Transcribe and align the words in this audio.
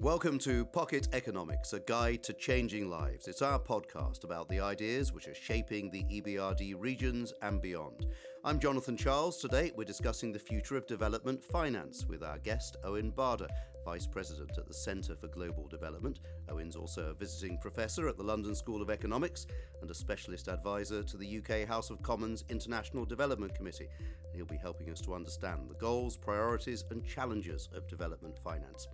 Welcome 0.00 0.38
to 0.40 0.64
Pocket 0.64 1.08
Economics, 1.12 1.72
a 1.72 1.80
guide 1.80 2.22
to 2.22 2.32
changing 2.32 2.88
lives. 2.88 3.26
It's 3.26 3.42
our 3.42 3.58
podcast 3.58 4.22
about 4.22 4.48
the 4.48 4.60
ideas 4.60 5.12
which 5.12 5.26
are 5.26 5.34
shaping 5.34 5.90
the 5.90 6.04
EBRD 6.04 6.76
regions 6.78 7.32
and 7.42 7.60
beyond. 7.60 8.06
I'm 8.44 8.60
Jonathan 8.60 8.96
Charles. 8.96 9.38
Today 9.38 9.72
we're 9.74 9.82
discussing 9.82 10.32
the 10.32 10.38
future 10.38 10.76
of 10.76 10.86
development 10.86 11.42
finance 11.42 12.06
with 12.06 12.22
our 12.22 12.38
guest, 12.38 12.76
Owen 12.84 13.10
Barder, 13.10 13.48
Vice 13.84 14.06
President 14.06 14.56
at 14.56 14.68
the 14.68 14.72
Centre 14.74 15.16
for 15.16 15.26
Global 15.26 15.66
Development. 15.66 16.20
Owen's 16.48 16.76
also 16.76 17.10
a 17.10 17.14
visiting 17.14 17.58
professor 17.58 18.06
at 18.06 18.16
the 18.16 18.22
London 18.22 18.54
School 18.54 18.80
of 18.80 18.90
Economics 18.90 19.48
and 19.82 19.90
a 19.90 19.94
specialist 19.94 20.46
advisor 20.48 21.02
to 21.02 21.16
the 21.16 21.38
UK 21.38 21.66
House 21.66 21.90
of 21.90 22.00
Commons 22.02 22.44
International 22.48 23.04
Development 23.04 23.52
Committee. 23.56 23.88
He'll 24.32 24.46
be 24.46 24.56
helping 24.56 24.88
us 24.90 25.00
to 25.00 25.14
understand 25.14 25.68
the 25.68 25.74
goals, 25.74 26.16
priorities, 26.16 26.84
and 26.90 27.04
challenges 27.04 27.68
of 27.74 27.88
development 27.88 28.38
finance. 28.38 28.86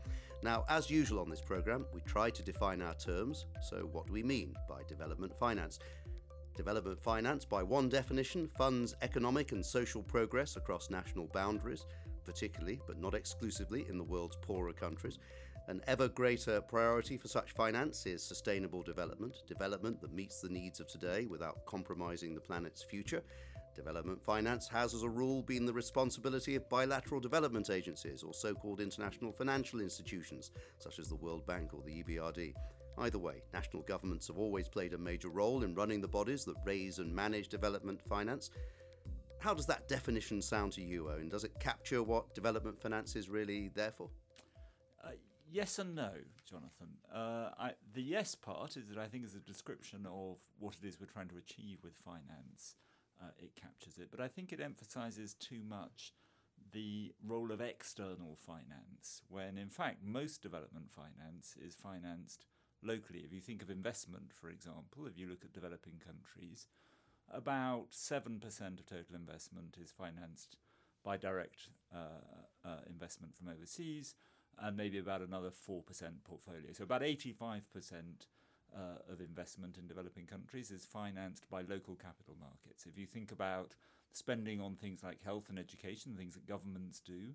Now, 0.43 0.65
as 0.69 0.91
usual 0.91 1.21
on 1.21 1.29
this 1.29 1.43
programme, 1.43 1.87
we 1.93 2.01
try 2.03 2.31
to 2.31 2.43
define 2.43 2.81
our 2.81 2.95
terms. 2.95 3.47
So, 3.63 3.89
what 3.93 4.07
do 4.07 4.13
we 4.13 4.23
mean 4.23 4.55
by 4.69 4.83
development 4.89 5.35
finance? 5.39 5.79
Development 6.55 7.03
finance, 7.03 7.45
by 7.45 7.63
one 7.63 7.89
definition, 7.89 8.49
funds 8.57 8.95
economic 9.03 9.51
and 9.51 9.65
social 9.65 10.03
progress 10.03 10.57
across 10.57 10.89
national 10.89 11.27
boundaries, 11.33 11.85
particularly 12.25 12.81
but 12.87 13.01
not 13.01 13.15
exclusively 13.15 13.85
in 13.89 13.99
the 13.99 14.05
world's 14.05 14.37
poorer 14.41 14.73
countries. 14.73 15.19
An 15.67 15.81
ever 15.87 16.09
greater 16.09 16.61
priority 16.61 17.17
for 17.17 17.27
such 17.27 17.53
finance 17.53 18.07
is 18.07 18.23
sustainable 18.23 18.83
development, 18.83 19.35
development 19.49 20.01
that 20.01 20.13
meets 20.13 20.41
the 20.41 20.49
needs 20.49 20.79
of 20.79 20.87
today 20.87 21.27
without 21.27 21.65
compromising 21.67 22.35
the 22.35 22.41
planet's 22.41 22.83
future. 22.83 23.23
Development 23.75 24.23
finance 24.23 24.69
has, 24.69 24.95
as 24.95 25.03
a 25.03 25.09
rule, 25.09 25.43
been 25.43 25.67
the 25.67 25.73
responsibility 25.73 26.55
of 26.55 26.69
bilateral 26.69 27.21
development 27.21 27.71
agencies 27.71 28.23
or 28.23 28.33
so 28.33 28.55
called 28.55 28.81
international 28.81 29.33
financial 29.33 29.81
institutions, 29.81 30.53
such 30.79 31.01
as 31.01 31.09
the 31.09 31.17
World 31.17 31.45
Bank 31.47 31.75
or 31.75 31.83
the 31.83 32.05
EBRD. 32.05 32.55
Either 32.99 33.19
way, 33.19 33.43
national 33.53 33.83
governments 33.83 34.29
have 34.29 34.39
always 34.39 34.69
played 34.69 34.95
a 34.95 34.99
major 34.99 35.29
role 35.29 35.65
in 35.65 35.75
running 35.75 36.01
the 36.01 36.09
bodies 36.09 36.45
that 36.45 36.55
raise 36.65 36.99
and 36.99 37.15
manage 37.15 37.49
development 37.49 38.01
finance. 38.09 38.51
How 39.39 39.53
does 39.53 39.67
that 39.67 39.89
definition 39.89 40.41
sound 40.41 40.73
to 40.73 40.83
you, 40.83 41.11
Owen? 41.11 41.29
Does 41.29 41.45
it 41.45 41.59
capture 41.61 42.03
what 42.03 42.35
development 42.35 42.81
finance 42.81 43.17
is 43.17 43.29
really 43.29 43.71
there 43.75 43.93
for? 43.93 44.09
Uh, 45.03 45.11
yes 45.51 45.79
and 45.79 45.95
no, 45.95 46.13
Jonathan. 46.49 46.89
Uh, 47.13 47.51
I, 47.59 47.73
the 47.93 48.03
yes 48.03 48.35
part 48.35 48.77
is 48.77 48.87
that 48.89 48.99
I 48.99 49.07
think 49.07 49.25
is 49.25 49.35
a 49.35 49.41
description 49.41 50.07
of 50.07 50.39
what 50.59 50.77
it 50.83 50.87
is 50.87 50.99
we're 51.01 51.07
trying 51.07 51.29
to 51.29 51.37
achieve 51.37 51.79
with 51.83 51.95
finance 51.95 52.77
uh, 53.23 53.31
it 53.39 53.55
captures 53.55 53.99
it. 53.99 54.09
But 54.11 54.21
I 54.21 54.29
think 54.29 54.53
it 54.53 54.61
emphasizes 54.61 55.35
too 55.35 55.63
much 55.67 56.13
the 56.73 57.13
role 57.25 57.53
of 57.53 57.61
external 57.61 58.37
finance, 58.37 59.23
when 59.29 59.59
in 59.59 59.69
fact 59.69 59.99
most 60.05 60.43
development 60.43 60.91
finance 60.91 61.57
is 61.61 61.75
financed 61.75 62.47
locally. 62.85 63.21
If 63.25 63.33
you 63.33 63.41
think 63.41 63.63
of 63.63 63.71
investment, 63.71 64.33
for 64.33 64.49
example, 64.49 65.07
if 65.07 65.19
you 65.19 65.27
look 65.29 65.45
at 65.45 65.53
developing 65.53 66.01
countries, 66.05 66.69
about 67.33 67.93
7% 67.93 68.43
of 68.79 68.87
total 68.87 69.17
investment 69.17 69.77
is 69.81 69.91
financed 69.91 70.57
by 71.03 71.17
direct 71.17 71.69
uh, 71.95 72.67
uh, 72.67 72.69
investment 72.89 73.35
from 73.35 73.49
overseas, 73.49 74.15
and 74.59 74.77
maybe 74.77 74.99
about 74.99 75.21
another 75.21 75.51
4% 75.51 75.83
portfolio. 76.25 76.73
So 76.73 76.85
about 76.85 77.03
85% 77.03 77.63
uh, 78.75 79.13
of 79.13 79.21
investment 79.21 79.77
in 79.79 79.87
developing 79.87 80.27
countries 80.27 80.71
is 80.71 80.85
financed 80.85 81.49
by 81.51 81.63
local 81.63 81.97
capital 81.97 82.37
markets. 82.41 82.87
If 82.87 82.99
you 82.99 83.07
think 83.07 83.33
about 83.33 83.75
spending 84.13 84.61
on 84.61 84.77
things 84.77 85.03
like 85.03 85.23
health 85.23 85.49
and 85.49 85.59
education, 85.59 86.15
things 86.17 86.35
that 86.35 86.47
governments 86.47 87.01
do, 87.01 87.35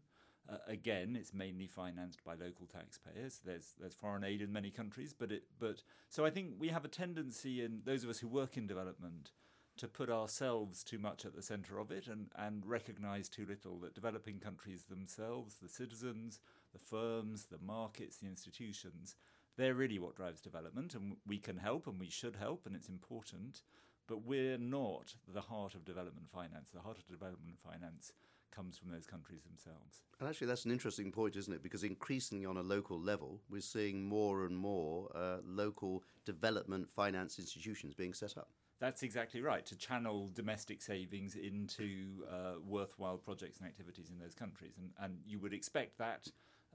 uh, 0.52 0.58
again, 0.68 1.16
it's 1.20 1.34
mainly 1.34 1.68
financed 1.68 2.24
by 2.24 2.34
local 2.34 2.66
taxpayers. 2.66 3.42
There's 3.46 3.74
there's 3.80 3.94
foreign 3.94 4.24
aid 4.24 4.42
in 4.42 4.52
many 4.52 4.72
countries, 4.72 5.14
but 5.18 5.32
it 5.32 5.44
but 5.60 5.84
so 6.10 6.26
I 6.26 6.30
think 6.30 6.54
we 6.58 6.70
have 6.70 6.86
a 6.86 6.90
tendency 6.90 7.64
in 7.64 7.82
those 7.86 8.04
of 8.04 8.10
us 8.10 8.20
who 8.20 8.28
work 8.28 8.58
in 8.58 8.68
development 8.68 9.32
to 9.78 9.88
put 9.88 10.10
ourselves 10.10 10.84
too 10.84 11.00
much 11.00 11.24
at 11.24 11.34
the 11.34 11.42
center 11.42 11.80
of 11.80 11.90
it 11.90 12.06
and, 12.08 12.28
and 12.36 12.66
recognize 12.66 13.30
too 13.30 13.46
little 13.46 13.80
that 13.80 13.96
developing 13.96 14.38
countries 14.38 14.86
themselves, 14.90 15.56
the 15.62 15.70
citizens, 15.70 16.42
the 16.74 16.80
firms, 16.80 17.46
the 17.46 17.58
markets, 17.66 18.18
the 18.18 18.28
institutions, 18.28 19.16
they're 19.56 19.74
really 19.74 19.98
what 19.98 20.16
drives 20.18 20.42
development, 20.42 20.94
and 20.94 21.16
we 21.26 21.38
can 21.38 21.58
help 21.58 21.88
and 21.88 21.98
we 21.98 22.10
should 22.10 22.36
help, 22.36 22.66
and 22.66 22.76
it's 22.76 22.90
important. 22.90 23.62
But 24.06 24.26
we're 24.26 24.58
not 24.58 25.16
the 25.32 25.42
heart 25.42 25.76
of 25.76 25.86
development 25.86 26.30
finance. 26.30 26.72
The 26.74 26.82
heart 26.82 26.98
of 26.98 27.08
development 27.08 27.60
finance 27.64 28.12
comes 28.52 28.78
from 28.78 28.92
those 28.92 29.06
countries 29.06 29.42
themselves. 29.44 30.04
And 30.20 30.28
actually, 30.28 30.48
that's 30.48 30.66
an 30.66 30.72
interesting 30.72 31.12
point, 31.12 31.36
isn't 31.36 31.54
it? 31.54 31.64
Because 31.64 31.84
increasingly 31.84 32.46
on 32.46 32.58
a 32.58 32.62
local 32.62 33.00
level, 33.00 33.42
we're 33.50 33.62
seeing 33.62 34.08
more 34.08 34.46
and 34.46 34.58
more 34.58 35.10
uh, 35.16 35.38
local 35.46 36.04
development 36.26 36.90
finance 36.90 37.40
institutions 37.40 37.94
being 37.94 38.14
set 38.14 38.38
up. 38.38 38.50
That's 38.80 39.04
exactly 39.04 39.42
right, 39.42 39.66
to 39.66 39.76
channel 39.76 40.30
domestic 40.34 40.82
savings 40.82 41.36
into 41.36 42.24
uh, 42.32 42.60
worthwhile 42.66 43.18
projects 43.18 43.60
and 43.60 43.68
activities 43.68 44.10
in 44.10 44.20
those 44.20 44.34
countries. 44.34 44.78
And, 44.78 44.92
and 45.00 45.20
you 45.26 45.40
would 45.40 45.54
expect 45.54 45.98
that 45.98 46.28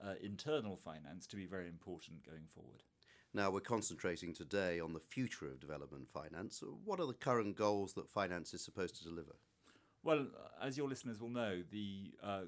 uh, 0.03 0.15
internal 0.23 0.77
finance 0.77 1.27
to 1.29 1.37
be 1.37 1.47
very 1.47 1.69
important 1.69 2.27
going 2.27 2.47
forward. 2.55 2.83
Now, 3.33 3.51
we're 3.51 3.61
concentrating 3.61 4.33
today 4.33 4.81
on 4.81 4.93
the 4.93 5.01
future 5.01 5.47
of 5.47 5.61
development 5.61 6.09
finance. 6.09 6.62
What 6.85 7.01
are 7.01 7.06
the 7.06 7.15
current 7.15 7.56
goals 7.56 7.95
that 7.95 8.09
finance 8.09 8.55
is 8.55 8.62
supposed 8.62 8.97
to 8.99 9.05
deliver? 9.05 9.37
Well, 10.04 10.26
as 10.62 10.76
your 10.76 10.87
listeners 10.87 11.19
will 11.19 11.31
know, 11.31 11.62
the 11.72 12.12
uh, 12.22 12.42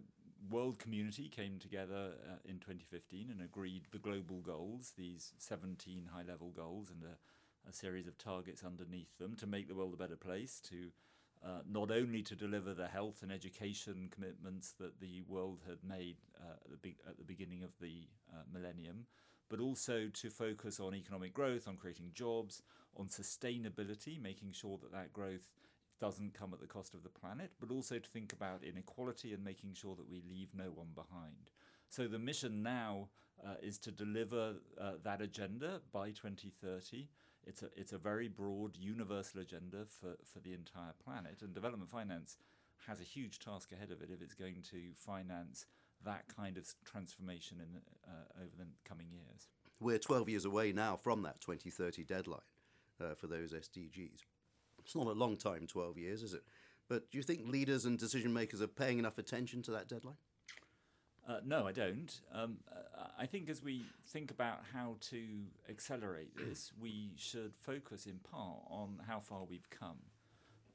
world 0.50 0.78
community 0.78 1.31
came 1.34 1.59
together 1.59 2.12
uh, 2.31 2.37
in 2.44 2.59
2015 2.59 3.31
and 3.31 3.41
agreed 3.41 3.84
the 3.93 3.99
global 3.99 4.41
goals, 4.43 4.93
these 4.99 5.33
17 5.39 6.11
high 6.12 6.22
level 6.28 6.50
goals, 6.55 6.91
and 6.91 7.03
a, 7.03 7.69
a 7.69 7.72
series 7.72 8.06
of 8.06 8.19
targets 8.19 8.62
underneath 8.62 9.16
them 9.19 9.34
to 9.37 9.47
make 9.47 9.69
the 9.69 9.75
world 9.75 9.95
a 9.95 9.97
better 9.97 10.16
place, 10.16 10.61
to 10.69 10.91
uh, 11.43 11.61
not 11.66 11.91
only 11.91 12.22
to 12.25 12.37
deliver 12.37 12.75
the 12.75 12.89
health 12.89 13.22
and 13.22 13.33
education 13.33 14.11
commitments 14.15 14.72
that 14.78 15.00
the 15.00 15.22
world 15.27 15.62
had 15.66 15.78
made 15.83 16.16
uh, 16.39 16.56
at, 16.62 16.71
the 16.71 16.77
be- 16.77 16.99
at, 17.09 17.16
the 17.16 17.25
beginning 17.25 17.62
of 17.62 17.71
the 17.81 18.03
uh, 18.34 18.43
millennium, 18.53 19.06
but 19.49 19.61
also 19.61 20.09
to 20.12 20.28
focus 20.28 20.78
on 20.78 20.95
economic 20.95 21.33
growth, 21.33 21.66
on 21.66 21.77
creating 21.77 22.11
jobs, 22.12 22.61
on 22.99 23.06
sustainability, 23.06 24.21
making 24.21 24.53
sure 24.53 24.78
that 24.83 24.93
that 24.93 25.15
growth 25.15 25.49
doesn't 25.99 26.34
come 26.34 26.53
at 26.53 26.61
the 26.61 26.67
cost 26.67 26.95
of 26.95 27.03
the 27.03 27.09
planet, 27.09 27.53
but 27.61 27.71
also 27.71 27.99
to 27.99 28.09
think 28.09 28.33
about 28.33 28.62
inequality 28.62 29.33
and 29.33 29.45
making 29.45 29.75
sure 29.75 29.97
that 29.97 30.09
we 30.09 30.23
leave 30.29 30.55
no 30.55 30.71
one 30.75 30.89
behind. 30.95 31.51
So 31.89 32.09
the 32.09 32.19
mission 32.19 32.62
now 32.62 33.09
uh, 33.45 33.55
is 33.62 33.79
to 33.79 33.91
deliver 33.91 34.55
uh, 34.81 34.93
that 35.05 35.21
agenda 35.21 35.81
by 35.93 36.09
2030. 36.09 37.09
It's 37.47 37.62
a 37.62 37.69
it's 37.77 37.93
a 37.93 37.99
very 37.99 38.29
broad, 38.29 38.77
universal 38.77 39.41
agenda 39.41 39.87
for, 39.87 40.17
for 40.25 40.41
the 40.41 40.53
entire 40.53 40.95
planet, 41.05 41.43
and 41.43 41.55
development 41.55 41.91
finance 41.91 42.37
has 42.89 43.01
a 43.01 43.05
huge 43.05 43.39
task 43.39 43.73
ahead 43.73 43.91
of 43.91 44.03
it 44.03 44.11
if 44.13 44.21
it's 44.21 44.34
going 44.34 44.63
to 44.71 44.78
finance 44.95 45.67
that 46.05 46.25
kind 46.34 46.57
of 46.57 46.67
transformation 46.84 47.59
in 47.61 47.81
uh, 48.07 48.43
over 48.43 48.51
the 48.59 48.67
coming 48.84 49.09
years. 49.11 49.49
We're 49.81 49.99
12 49.99 50.28
years 50.28 50.45
away 50.45 50.73
now 50.73 50.97
from 50.97 51.23
that 51.23 51.41
2030 51.41 52.05
deadline 52.05 52.41
uh, 53.01 53.15
for 53.15 53.27
those 53.27 53.53
SDGs. 53.53 54.21
It's 54.87 54.95
not 54.95 55.09
a 55.09 55.13
long 55.13 55.37
time, 55.37 55.67
12 55.67 55.99
years, 55.99 56.23
is 56.23 56.33
it? 56.33 56.45
But 56.89 57.11
do 57.11 57.19
you 57.19 57.25
think 57.25 57.49
leaders 57.49 57.85
and 57.85 57.99
decision 57.99 58.33
makers 58.33 58.63
are 58.63 58.69
paying 58.69 59.01
enough 59.01 59.19
attention 59.19 59.61
to 59.63 59.73
that 59.73 59.89
deadline? 59.89 60.15
Uh, 61.29 61.39
no, 61.45 61.67
I 61.67 61.73
don't. 61.73 62.21
Um, 62.33 62.59
I 63.19 63.27
think 63.27 63.51
as 63.51 63.65
we 63.65 63.83
think 64.07 64.31
about 64.31 64.61
how 64.73 64.97
to 65.11 65.25
accelerate 65.69 66.37
this, 66.37 66.73
we 66.81 67.11
should 67.17 67.55
focus 67.59 68.07
in 68.07 68.21
part 68.21 68.61
on 68.71 69.01
how 69.09 69.19
far 69.19 69.45
we've 69.45 69.69
come. 69.71 69.99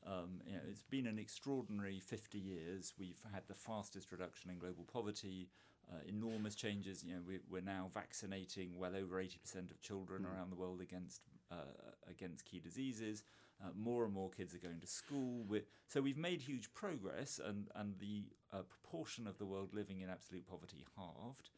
Um, 0.05 0.41
you 0.45 0.53
know, 0.53 0.61
it's 0.69 0.83
been 0.83 1.07
an 1.07 1.17
extraordinary 1.17 1.99
50 1.99 2.37
years. 2.37 2.93
We've 2.99 3.23
had 3.33 3.43
the 3.47 3.53
fastest 3.53 4.11
reduction 4.11 4.51
in 4.51 4.57
global 4.57 4.83
poverty, 4.91 5.47
uh, 5.89 5.99
enormous 6.05 6.55
changes. 6.55 7.01
You 7.01 7.13
know, 7.13 7.21
we, 7.25 7.39
we're 7.49 7.61
now 7.61 7.89
vaccinating 7.93 8.77
well 8.77 8.93
over 8.93 9.23
80% 9.23 9.71
of 9.71 9.81
children 9.81 10.23
mm. 10.23 10.35
around 10.35 10.51
the 10.51 10.57
world 10.57 10.81
against 10.81 11.21
uh, 11.49 11.91
against 12.09 12.45
key 12.45 12.59
diseases. 12.59 13.23
Uh, 13.63 13.69
more 13.75 14.05
and 14.05 14.13
more 14.13 14.29
kids 14.29 14.55
are 14.55 14.59
going 14.59 14.79
to 14.79 14.87
school. 14.87 15.43
We're, 15.47 15.65
so 15.87 16.01
we've 16.01 16.17
made 16.17 16.41
huge 16.41 16.73
progress, 16.73 17.39
and 17.43 17.69
and 17.75 17.99
the 17.99 18.23
uh, 18.51 18.63
proportion 18.63 19.27
of 19.27 19.37
the 19.37 19.45
world 19.45 19.69
living 19.73 20.01
in 20.01 20.09
absolute 20.09 20.47
poverty 20.47 20.85
halved. 20.97 21.49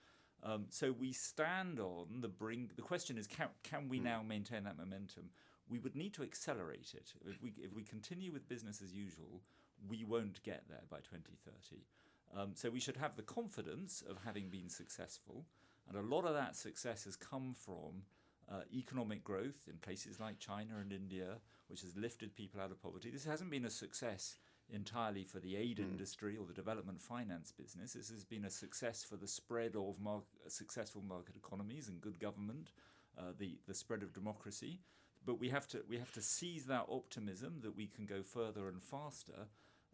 Um, 0.44 0.66
so 0.70 0.92
we 0.92 1.14
stand 1.14 1.80
on 1.80 2.20
the 2.20 2.28
brink. 2.28 2.76
The 2.76 2.82
question 2.82 3.18
is, 3.18 3.28
can, 3.28 3.48
can 3.64 3.88
we 3.88 4.00
mm. 4.00 4.04
now 4.04 4.22
maintain 4.22 4.66
that 4.66 4.78
momentum? 4.78 5.30
we 5.70 5.80
would 5.80 5.96
need 5.96 6.14
to 6.14 6.24
accelerate 6.24 6.94
it. 6.94 7.14
If 7.26 7.42
we, 7.42 7.54
if 7.58 7.74
we 7.74 7.84
continue 7.84 8.32
with 8.32 8.48
business 8.48 8.82
as 8.82 8.94
usual, 8.94 9.42
we 9.88 10.04
won't 10.04 10.44
get 10.44 10.64
there 10.70 10.84
by 10.90 10.98
2030. 10.98 11.84
Um, 12.36 12.52
so 12.56 12.70
we 12.70 12.80
should 12.80 12.98
have 12.98 13.16
the 13.16 13.24
confidence 13.24 14.04
of 14.08 14.18
having 14.26 14.50
been 14.50 14.70
successful. 14.70 15.46
And 15.88 15.98
a 15.98 16.16
lot 16.16 16.26
of 16.26 16.34
that 16.34 16.56
success 16.56 17.06
has 17.06 17.16
come 17.16 17.54
from 17.54 18.04
uh, 18.52 18.62
economic 18.74 19.24
growth 19.24 19.68
in 19.68 19.78
places 19.78 20.20
like 20.20 20.40
China 20.40 20.76
and 20.82 20.92
India, 20.92 21.38
which 21.74 21.82
has 21.82 21.98
lifted 21.98 22.36
people 22.36 22.62
out 22.62 22.70
of 22.70 22.80
poverty. 22.80 23.10
This 23.10 23.26
hasn't 23.26 23.50
been 23.50 23.66
a 23.66 23.70
success 23.72 24.38
entirely 24.72 25.24
for 25.24 25.40
the 25.40 25.56
aid 25.56 25.80
mm. 25.80 25.86
industry 25.86 26.38
or 26.38 26.46
the 26.46 26.54
development 26.54 27.02
finance 27.02 27.52
business. 27.52 27.94
This 27.94 28.12
has 28.12 28.24
been 28.24 28.46
a 28.46 28.52
success 28.52 29.04
for 29.04 29.16
the 29.16 29.28
spread 29.28 29.76
of 29.76 29.98
successful 30.48 31.02
market 31.02 31.36
economies 31.36 31.88
and 31.88 32.00
good 32.00 32.20
government, 32.20 32.70
uh, 33.18 33.32
the 33.36 33.58
the 33.68 33.74
spread 33.74 34.04
of 34.04 34.14
democracy. 34.14 34.82
But 35.26 35.40
we 35.40 35.50
have 35.50 35.68
to 35.70 35.82
we 35.90 35.98
have 35.98 36.12
to 36.12 36.22
seize 36.22 36.68
that 36.68 36.86
optimism 36.90 37.62
that 37.64 37.76
we 37.76 37.88
can 37.88 38.06
go 38.06 38.22
further 38.22 38.68
and 38.68 38.84
faster. 38.84 39.48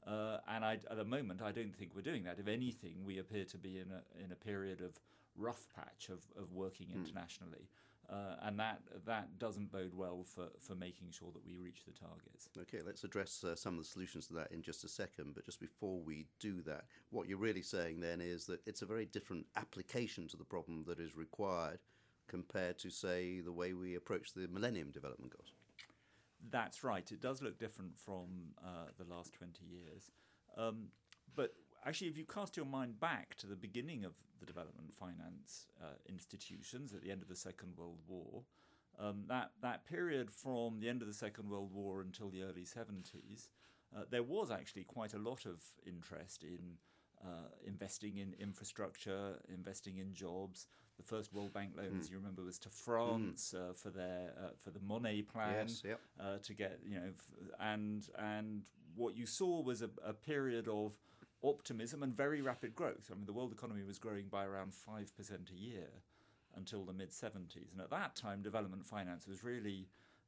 Uh, 0.05 0.39
and 0.49 0.65
I, 0.65 0.73
at 0.73 0.97
the 0.97 1.05
moment, 1.05 1.41
I 1.41 1.53
don't 1.53 1.73
think 1.73 1.91
we're 1.95 2.01
doing 2.01 2.23
that. 2.25 2.39
If 2.39 2.49
anything, 2.49 3.05
we 3.05 3.19
appear 3.19 3.45
to 3.45 3.57
be 3.57 3.77
in 3.77 3.87
a 3.91 4.01
in 4.21 4.33
a 4.33 4.35
period 4.35 4.81
of 4.81 4.99
rough 5.37 5.69
patch 5.73 6.09
of, 6.09 6.25
of 6.37 6.51
working 6.51 6.87
mm. 6.87 6.99
Uh, 8.11 8.35
and 8.41 8.59
that 8.59 8.81
that 9.05 9.37
doesn't 9.37 9.71
bode 9.71 9.93
well 9.93 10.23
for, 10.23 10.47
for 10.59 10.73
making 10.73 11.11
sure 11.11 11.29
that 11.31 11.45
we 11.45 11.57
reach 11.57 11.83
the 11.85 11.91
targets. 11.91 12.49
Okay, 12.57 12.79
let's 12.83 13.03
address 13.03 13.43
uh, 13.43 13.55
some 13.55 13.77
of 13.77 13.83
the 13.83 13.89
solutions 13.89 14.25
to 14.27 14.33
that 14.33 14.51
in 14.51 14.63
just 14.63 14.83
a 14.83 14.87
second. 14.87 15.35
But 15.35 15.45
just 15.45 15.59
before 15.59 15.99
we 15.99 16.25
do 16.39 16.61
that, 16.63 16.85
what 17.11 17.27
you're 17.27 17.37
really 17.37 17.61
saying 17.61 17.99
then 17.99 18.19
is 18.19 18.45
that 18.45 18.61
it's 18.65 18.81
a 18.81 18.87
very 18.87 19.05
different 19.05 19.45
application 19.55 20.27
to 20.29 20.37
the 20.37 20.43
problem 20.43 20.85
that 20.87 20.99
is 20.99 21.15
required 21.15 21.79
compared 22.27 22.79
to, 22.79 22.89
say, 22.89 23.41
the 23.41 23.51
way 23.51 23.73
we 23.73 23.95
approach 23.95 24.33
the 24.33 24.47
Millennium 24.47 24.89
Development 24.91 25.31
Goals. 25.31 25.53
That's 26.49 26.83
right. 26.83 27.11
It 27.11 27.21
does 27.21 27.41
look 27.41 27.59
different 27.59 27.97
from 27.97 28.53
uh, 28.63 28.87
the 28.97 29.13
last 29.13 29.33
20 29.33 29.65
years. 29.65 30.11
Um, 30.57 30.87
but 31.35 31.53
actually, 31.85 32.07
if 32.07 32.17
you 32.17 32.25
cast 32.25 32.57
your 32.57 32.65
mind 32.65 32.99
back 32.99 33.35
to 33.35 33.47
the 33.47 33.55
beginning 33.55 34.05
of 34.05 34.13
the 34.39 34.45
development 34.45 34.93
finance 34.93 35.67
uh, 35.81 35.95
institutions 36.07 36.93
at 36.93 37.01
the 37.01 37.11
end 37.11 37.21
of 37.21 37.27
the 37.27 37.35
Second 37.35 37.73
World 37.77 37.99
War, 38.07 38.43
um, 38.99 39.23
that 39.27 39.51
that 39.61 39.85
period 39.85 40.29
from 40.29 40.79
the 40.79 40.89
end 40.89 41.01
of 41.01 41.07
the 41.07 41.13
Second 41.13 41.49
World 41.49 41.71
War 41.73 42.01
until 42.01 42.29
the 42.29 42.43
early 42.43 42.63
70s, 42.63 43.47
uh, 43.95 44.01
there 44.09 44.23
was 44.23 44.51
actually 44.51 44.83
quite 44.83 45.13
a 45.13 45.17
lot 45.17 45.45
of 45.45 45.63
interest 45.85 46.43
in 46.43 46.77
uh, 47.23 47.49
investing 47.65 48.17
in 48.17 48.33
infrastructure, 48.39 49.39
investing 49.53 49.97
in 49.97 50.13
jobs. 50.13 50.67
The 50.97 51.03
first 51.03 51.33
World 51.33 51.53
Bank 51.53 51.71
loan, 51.77 51.91
mm. 51.91 51.99
as 51.99 52.09
you 52.09 52.17
remember, 52.17 52.43
was 52.43 52.59
to 52.59 52.69
France 52.69 53.53
mm. 53.55 53.69
uh, 53.69 53.73
for 53.73 53.89
their 53.89 54.33
uh, 54.37 54.49
for 54.57 54.71
the 54.71 54.79
Monnet 54.79 55.27
plan 55.27 55.67
yes, 55.67 55.81
yep. 55.85 55.99
Uh, 56.19 56.37
to 56.43 56.53
get 56.53 56.79
you 56.85 56.95
know, 56.95 57.07
f- 57.07 57.55
and 57.59 58.07
and 58.17 58.63
what 58.95 59.15
you 59.15 59.25
saw 59.25 59.61
was 59.61 59.81
a, 59.81 59.89
a 60.05 60.13
period 60.13 60.67
of 60.67 60.97
optimism 61.43 62.03
and 62.03 62.15
very 62.15 62.41
rapid 62.41 62.75
growth. 62.75 63.09
I 63.11 63.15
mean, 63.15 63.25
the 63.25 63.33
world 63.33 63.51
economy 63.51 63.83
was 63.83 63.99
growing 63.99 64.27
by 64.27 64.45
around 64.45 64.73
5% 64.73 65.51
a 65.51 65.55
year 65.55 65.89
until 66.55 66.83
the 66.83 66.93
mid 66.93 67.11
70s. 67.11 67.71
And 67.71 67.81
at 67.81 67.89
that 67.91 68.15
time, 68.15 68.41
development 68.41 68.85
finance 68.85 69.27
was 69.27 69.43
really 69.43 69.87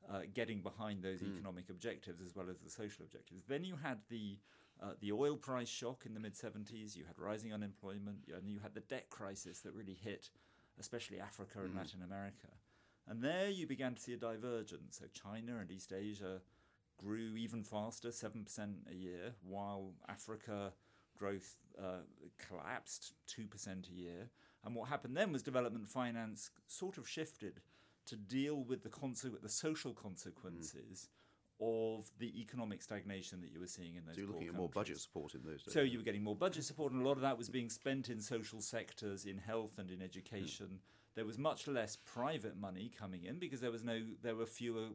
uh, 0.09 0.21
getting 0.33 0.61
behind 0.61 1.03
those 1.03 1.21
mm. 1.21 1.33
economic 1.35 1.69
objectives 1.69 2.21
as 2.21 2.35
well 2.35 2.49
as 2.49 2.59
the 2.59 2.69
social 2.69 3.03
objectives. 3.03 3.43
Then 3.47 3.63
you 3.63 3.75
had 3.81 3.99
the 4.09 4.37
uh, 4.81 4.93
the 4.99 5.11
oil 5.11 5.35
price 5.35 5.69
shock 5.69 6.05
in 6.07 6.15
the 6.15 6.19
mid 6.19 6.33
70s, 6.33 6.95
you 6.95 7.03
had 7.05 7.19
rising 7.19 7.53
unemployment, 7.53 8.17
and 8.35 8.49
you 8.49 8.59
had 8.59 8.73
the 8.73 8.79
debt 8.79 9.11
crisis 9.11 9.59
that 9.59 9.73
really 9.75 9.97
hit, 10.01 10.31
especially 10.79 11.19
Africa 11.19 11.59
and 11.59 11.73
mm. 11.73 11.77
Latin 11.77 12.01
America. 12.03 12.47
And 13.07 13.23
there 13.23 13.49
you 13.49 13.67
began 13.67 13.93
to 13.93 14.01
see 14.01 14.13
a 14.13 14.17
divergence. 14.17 14.99
So 14.99 15.05
China 15.13 15.57
and 15.59 15.69
East 15.69 15.93
Asia 15.93 16.41
grew 16.97 17.35
even 17.35 17.63
faster, 17.63 18.09
7% 18.09 18.45
a 18.89 18.95
year, 18.95 19.33
while 19.43 19.93
Africa 20.07 20.73
growth 21.17 21.57
uh, 21.79 22.03
collapsed 22.37 23.13
2% 23.27 23.89
a 23.89 23.93
year. 23.93 24.29
And 24.63 24.75
what 24.75 24.89
happened 24.89 25.15
then 25.15 25.31
was 25.31 25.41
development 25.41 25.87
finance 25.87 26.51
sort 26.67 26.97
of 26.97 27.07
shifted 27.07 27.61
to 28.05 28.15
deal 28.15 28.63
with 28.63 28.83
the, 28.83 28.89
conse- 28.89 29.41
the 29.41 29.49
social 29.49 29.93
consequences. 29.93 31.09
Mm. 31.09 31.17
Of 31.63 32.09
the 32.17 32.41
economic 32.41 32.81
stagnation 32.81 33.39
that 33.41 33.51
you 33.51 33.59
were 33.59 33.67
seeing 33.67 33.93
in 33.93 34.03
those. 34.07 34.15
So 34.15 34.21
you're 34.21 34.31
looking 34.31 34.47
at 34.47 34.55
more 34.55 34.67
budget 34.67 34.99
support 34.99 35.35
in 35.35 35.43
those 35.43 35.61
days. 35.61 35.71
So 35.75 35.81
you 35.81 35.99
were 35.99 36.03
getting 36.03 36.23
more 36.23 36.35
budget 36.35 36.63
support, 36.63 36.91
and 36.91 37.03
a 37.03 37.07
lot 37.07 37.17
of 37.17 37.21
that 37.21 37.37
was 37.37 37.49
being 37.49 37.69
spent 37.69 38.09
in 38.09 38.19
social 38.19 38.61
sectors, 38.61 39.25
in 39.25 39.37
health 39.37 39.77
and 39.77 39.91
in 39.91 40.01
education. 40.01 40.65
Mm. 40.65 40.77
There 41.13 41.23
was 41.23 41.37
much 41.37 41.67
less 41.67 41.97
private 41.97 42.57
money 42.59 42.89
coming 42.97 43.25
in 43.25 43.37
because 43.37 43.61
there 43.61 43.69
was 43.69 43.83
no, 43.83 44.01
there 44.23 44.35
were 44.35 44.47
fewer 44.47 44.87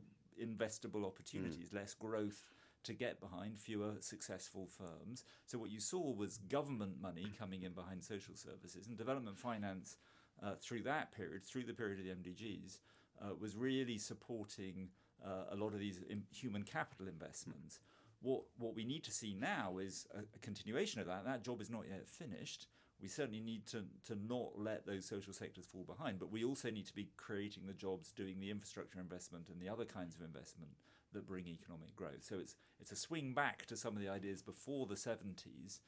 investable 0.42 1.06
opportunities, 1.06 1.70
mm. 1.70 1.74
less 1.74 1.94
growth 1.94 2.42
to 2.86 2.94
get 2.94 3.20
behind 3.20 3.58
fewer 3.58 3.94
successful 4.00 4.66
firms. 4.66 5.24
So 5.46 5.58
what 5.58 5.70
you 5.70 5.80
saw 5.80 6.12
was 6.12 6.38
government 6.38 7.00
money 7.00 7.26
coming 7.38 7.62
in 7.62 7.72
behind 7.72 8.04
social 8.04 8.34
services 8.34 8.86
and 8.86 8.96
development 8.96 9.38
finance 9.38 9.96
uh, 10.42 10.54
through 10.60 10.82
that 10.82 11.12
period, 11.12 11.44
through 11.44 11.64
the 11.64 11.74
period 11.74 11.98
of 11.98 12.04
the 12.04 12.30
MDGs, 12.30 12.78
uh, 13.22 13.34
was 13.40 13.56
really 13.56 13.98
supporting 13.98 14.88
uh, 15.24 15.44
a 15.52 15.56
lot 15.56 15.72
of 15.72 15.80
these 15.80 16.00
human 16.30 16.62
capital 16.62 17.08
investments. 17.08 17.80
What 18.22 18.42
what 18.56 18.74
we 18.74 18.84
need 18.84 19.04
to 19.04 19.12
see 19.12 19.34
now 19.34 19.78
is 19.78 20.06
a, 20.14 20.20
a 20.20 20.38
continuation 20.40 21.00
of 21.00 21.06
that. 21.06 21.24
That 21.24 21.42
job 21.42 21.60
is 21.60 21.70
not 21.70 21.84
yet 21.88 22.08
finished. 22.08 22.66
We 23.00 23.08
certainly 23.08 23.40
need 23.40 23.66
to, 23.66 23.84
to 24.06 24.14
not 24.14 24.52
let 24.56 24.86
those 24.86 25.04
social 25.04 25.34
sectors 25.34 25.66
fall 25.66 25.84
behind, 25.84 26.18
but 26.18 26.32
we 26.32 26.44
also 26.44 26.70
need 26.70 26.86
to 26.86 26.94
be 26.94 27.10
creating 27.18 27.66
the 27.66 27.74
jobs, 27.74 28.10
doing 28.10 28.40
the 28.40 28.50
infrastructure 28.50 28.98
investment 28.98 29.50
and 29.50 29.60
the 29.60 29.68
other 29.68 29.84
kinds 29.84 30.14
of 30.14 30.22
investment 30.22 30.70
that 31.16 31.26
bring 31.26 31.48
economic 31.48 31.96
growth. 31.96 32.22
So 32.22 32.38
it's 32.38 32.54
it's 32.78 32.92
a 32.92 32.96
swing 32.96 33.32
back 33.32 33.66
to 33.66 33.76
some 33.76 33.96
of 33.96 34.02
the 34.02 34.08
ideas 34.08 34.42
before 34.42 34.86
the 34.86 34.94
70s 34.94 35.80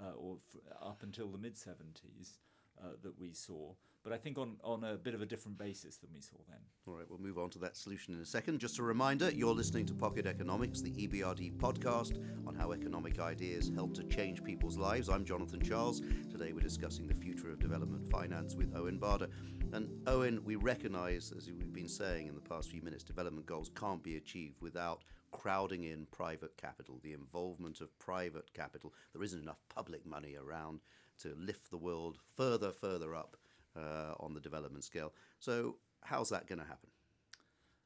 uh, 0.00 0.12
or 0.16 0.36
f- 0.36 0.60
up 0.80 1.02
until 1.02 1.28
the 1.28 1.38
mid 1.38 1.54
70s 1.54 2.38
uh, 2.80 2.90
that 3.02 3.18
we 3.18 3.32
saw, 3.32 3.72
but 4.04 4.12
I 4.12 4.16
think 4.16 4.38
on, 4.38 4.56
on 4.62 4.84
a 4.84 4.94
bit 4.94 5.14
of 5.14 5.20
a 5.20 5.26
different 5.26 5.58
basis 5.58 5.96
than 5.96 6.10
we 6.14 6.20
saw 6.20 6.36
then. 6.48 6.60
All 6.86 6.94
right, 6.94 7.04
we'll 7.08 7.18
move 7.18 7.38
on 7.38 7.50
to 7.50 7.58
that 7.58 7.76
solution 7.76 8.14
in 8.14 8.20
a 8.20 8.24
second. 8.24 8.60
Just 8.60 8.78
a 8.78 8.82
reminder 8.82 9.30
you're 9.30 9.54
listening 9.54 9.84
to 9.86 9.94
Pocket 9.94 10.26
Economics, 10.26 10.80
the 10.80 10.92
EBRD 10.92 11.56
podcast 11.56 12.22
on 12.46 12.54
how 12.54 12.72
economic 12.72 13.18
ideas 13.18 13.72
help 13.74 13.94
to 13.94 14.04
change 14.04 14.44
people's 14.44 14.76
lives. 14.78 15.08
I'm 15.08 15.24
Jonathan 15.24 15.60
Charles. 15.60 16.00
Today 16.30 16.52
we're 16.52 16.60
discussing 16.60 17.08
the 17.08 17.14
future 17.14 17.50
of 17.50 17.58
development 17.58 18.08
finance 18.08 18.54
with 18.54 18.74
Owen 18.76 18.98
Barder. 18.98 19.28
And 19.70 19.90
Owen, 20.06 20.42
we 20.44 20.56
recognize, 20.56 21.30
as 21.36 21.46
we've 21.46 21.72
been 21.74 21.88
saying 21.88 22.26
in 22.26 22.34
the 22.34 22.40
past 22.40 22.70
few 22.70 22.80
minutes, 22.80 23.04
development 23.04 23.44
goals 23.44 23.70
can't 23.78 24.02
be 24.02 24.16
achieved 24.16 24.62
without 24.62 25.02
crowding 25.30 25.84
in 25.84 26.06
private 26.10 26.56
capital, 26.56 26.98
the 27.02 27.12
involvement 27.12 27.82
of 27.82 27.96
private 27.98 28.54
capital. 28.54 28.94
There 29.12 29.22
isn't 29.22 29.42
enough 29.42 29.60
public 29.68 30.06
money 30.06 30.36
around 30.36 30.80
to 31.20 31.34
lift 31.38 31.70
the 31.70 31.76
world 31.76 32.16
further, 32.34 32.72
further 32.72 33.14
up 33.14 33.36
uh, 33.76 34.14
on 34.18 34.32
the 34.32 34.40
development 34.40 34.84
scale. 34.84 35.12
So, 35.38 35.76
how's 36.02 36.30
that 36.30 36.46
going 36.46 36.60
to 36.60 36.66
happen? 36.66 36.88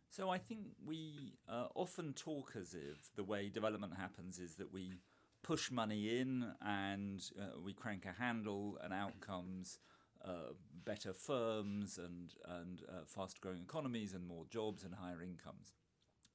So, 0.09 0.31
I 0.31 0.39
think 0.39 0.61
we 0.87 1.35
uh, 1.49 1.67
often 1.75 2.13
talk 2.13 2.53
as 2.55 2.75
if 2.75 3.13
the 3.17 3.25
way 3.25 3.49
development 3.49 3.95
happens 3.99 4.39
is 4.39 4.55
that 4.57 4.73
we 4.73 5.01
push 5.43 5.73
money 5.73 6.21
in 6.21 6.47
and 6.65 7.21
uh, 7.41 7.59
we 7.61 7.73
crank 7.73 8.07
a 8.07 8.23
handle 8.23 8.79
and 8.85 8.93
out 8.93 9.21
comes 9.21 9.81
uh, 10.25 10.53
better 10.85 11.13
firms 11.13 11.99
and, 11.99 12.35
and 12.47 12.83
uh, 12.89 13.05
fast 13.07 13.41
growing 13.41 13.63
economies 13.63 14.13
and 14.13 14.27
more 14.27 14.45
jobs 14.51 14.85
and 14.85 14.95
higher 14.95 15.23
incomes. 15.23 15.73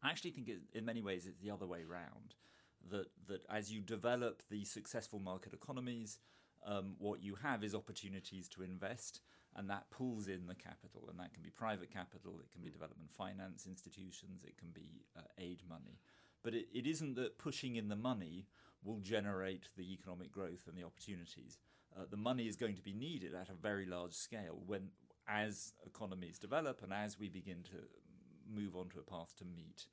I 0.04 0.10
actually 0.10 0.32
think 0.32 0.48
it, 0.48 0.60
in 0.74 0.86
many 0.86 1.02
ways 1.02 1.26
it's 1.28 1.42
the 1.42 1.52
other 1.52 1.66
way 1.66 1.84
round. 1.84 2.36
That, 2.90 3.08
that 3.28 3.42
as 3.50 3.72
you 3.72 3.82
develop 3.82 4.44
the 4.50 4.64
successful 4.64 5.20
market 5.20 5.54
economies, 5.54 6.20
um, 6.66 6.96
what 7.00 7.22
you 7.22 7.36
have 7.36 7.64
is 7.64 7.76
opportunities 7.76 8.48
to 8.50 8.64
invest, 8.64 9.22
and 9.56 9.70
that 9.70 9.90
pulls 9.90 10.28
in 10.28 10.48
the 10.48 10.56
capital. 10.56 11.08
And 11.10 11.20
that 11.20 11.34
can 11.34 11.44
be 11.44 11.50
private 11.50 11.92
capital, 11.92 12.40
it 12.40 12.52
can 12.52 12.62
be 12.62 12.70
development 12.70 13.12
finance 13.12 13.66
institutions, 13.68 14.44
it 14.46 14.58
can 14.58 14.70
be 14.70 15.02
uh, 15.18 15.22
aid 15.38 15.64
money. 15.68 16.00
But 16.44 16.54
it, 16.54 16.68
it 16.74 16.86
isn't 16.88 17.16
that 17.16 17.38
pushing 17.38 17.76
in 17.76 17.90
the 17.90 17.96
money 17.96 18.48
will 18.84 19.00
generate 19.00 19.70
the 19.76 19.92
economic 19.94 20.32
growth 20.32 20.64
and 20.68 20.78
the 20.78 20.86
opportunities. 20.86 21.58
Uh, 21.98 22.04
the 22.10 22.18
money 22.18 22.48
is 22.48 22.56
going 22.56 22.76
to 22.76 22.82
be 22.82 22.94
needed 22.94 23.34
at 23.34 23.50
a 23.50 23.54
very 23.54 23.86
large 23.86 24.14
scale 24.14 24.62
when, 24.66 24.90
as 25.28 25.74
economies 25.86 26.38
develop 26.38 26.84
and 26.84 26.94
as 26.94 27.20
we 27.20 27.30
begin 27.30 27.64
to 27.64 27.78
move 28.50 28.76
on 28.76 28.90
to 28.90 29.00
a 29.00 29.02
path 29.02 29.34
to 29.38 29.46
meet 29.46 29.88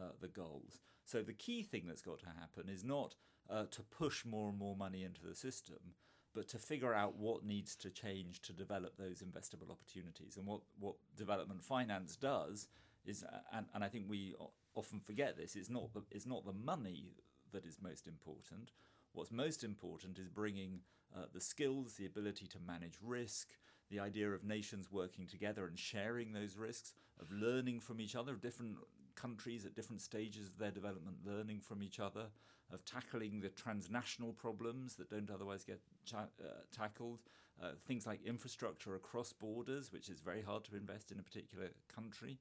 uh, 0.00 0.10
the 0.20 0.28
goals. 0.28 0.80
So 1.04 1.22
the 1.22 1.32
key 1.32 1.62
thing 1.62 1.84
that's 1.86 2.02
got 2.02 2.18
to 2.20 2.26
happen 2.26 2.68
is 2.68 2.82
not 2.82 3.14
uh, 3.48 3.64
to 3.70 3.82
push 3.82 4.24
more 4.24 4.48
and 4.48 4.58
more 4.58 4.76
money 4.76 5.04
into 5.04 5.24
the 5.24 5.34
system, 5.34 5.94
but 6.34 6.48
to 6.48 6.58
figure 6.58 6.94
out 6.94 7.16
what 7.16 7.44
needs 7.44 7.76
to 7.76 7.90
change 7.90 8.42
to 8.42 8.52
develop 8.52 8.96
those 8.96 9.22
investable 9.22 9.70
opportunities. 9.70 10.36
And 10.36 10.46
what, 10.46 10.62
what 10.78 10.96
development 11.16 11.62
finance 11.62 12.16
does 12.16 12.68
is, 13.04 13.22
uh, 13.22 13.38
and, 13.52 13.66
and 13.74 13.84
I 13.84 13.88
think 13.88 14.06
we 14.08 14.34
often 14.74 14.98
forget 14.98 15.36
this, 15.36 15.54
is 15.54 15.70
not 15.70 15.92
the, 15.92 16.02
it's 16.10 16.26
not 16.26 16.44
the 16.44 16.52
money 16.52 17.12
that 17.52 17.64
is 17.64 17.78
most 17.80 18.08
important. 18.08 18.72
What's 19.14 19.30
most 19.30 19.62
important 19.62 20.18
is 20.18 20.28
bringing 20.28 20.80
uh, 21.16 21.26
the 21.32 21.40
skills, 21.40 21.94
the 21.94 22.06
ability 22.06 22.46
to 22.48 22.58
manage 22.58 22.98
risk, 23.00 23.50
the 23.88 24.00
idea 24.00 24.30
of 24.30 24.42
nations 24.42 24.90
working 24.90 25.26
together 25.26 25.66
and 25.66 25.78
sharing 25.78 26.32
those 26.32 26.56
risks, 26.56 26.94
of 27.20 27.30
learning 27.30 27.78
from 27.78 28.00
each 28.00 28.16
other, 28.16 28.32
of 28.32 28.40
different 28.40 28.76
countries 29.14 29.64
at 29.64 29.76
different 29.76 30.02
stages 30.02 30.48
of 30.48 30.58
their 30.58 30.72
development 30.72 31.18
learning 31.24 31.60
from 31.60 31.80
each 31.80 32.00
other, 32.00 32.26
of 32.72 32.84
tackling 32.84 33.40
the 33.40 33.50
transnational 33.50 34.32
problems 34.32 34.94
that 34.94 35.10
don't 35.10 35.30
otherwise 35.30 35.62
get 35.62 35.80
cha- 36.04 36.28
uh, 36.42 36.62
tackled, 36.72 37.22
uh, 37.62 37.68
things 37.86 38.06
like 38.06 38.20
infrastructure 38.24 38.96
across 38.96 39.32
borders, 39.32 39.92
which 39.92 40.08
is 40.08 40.18
very 40.18 40.42
hard 40.42 40.64
to 40.64 40.76
invest 40.76 41.12
in 41.12 41.20
a 41.20 41.22
particular 41.22 41.68
country. 41.94 42.38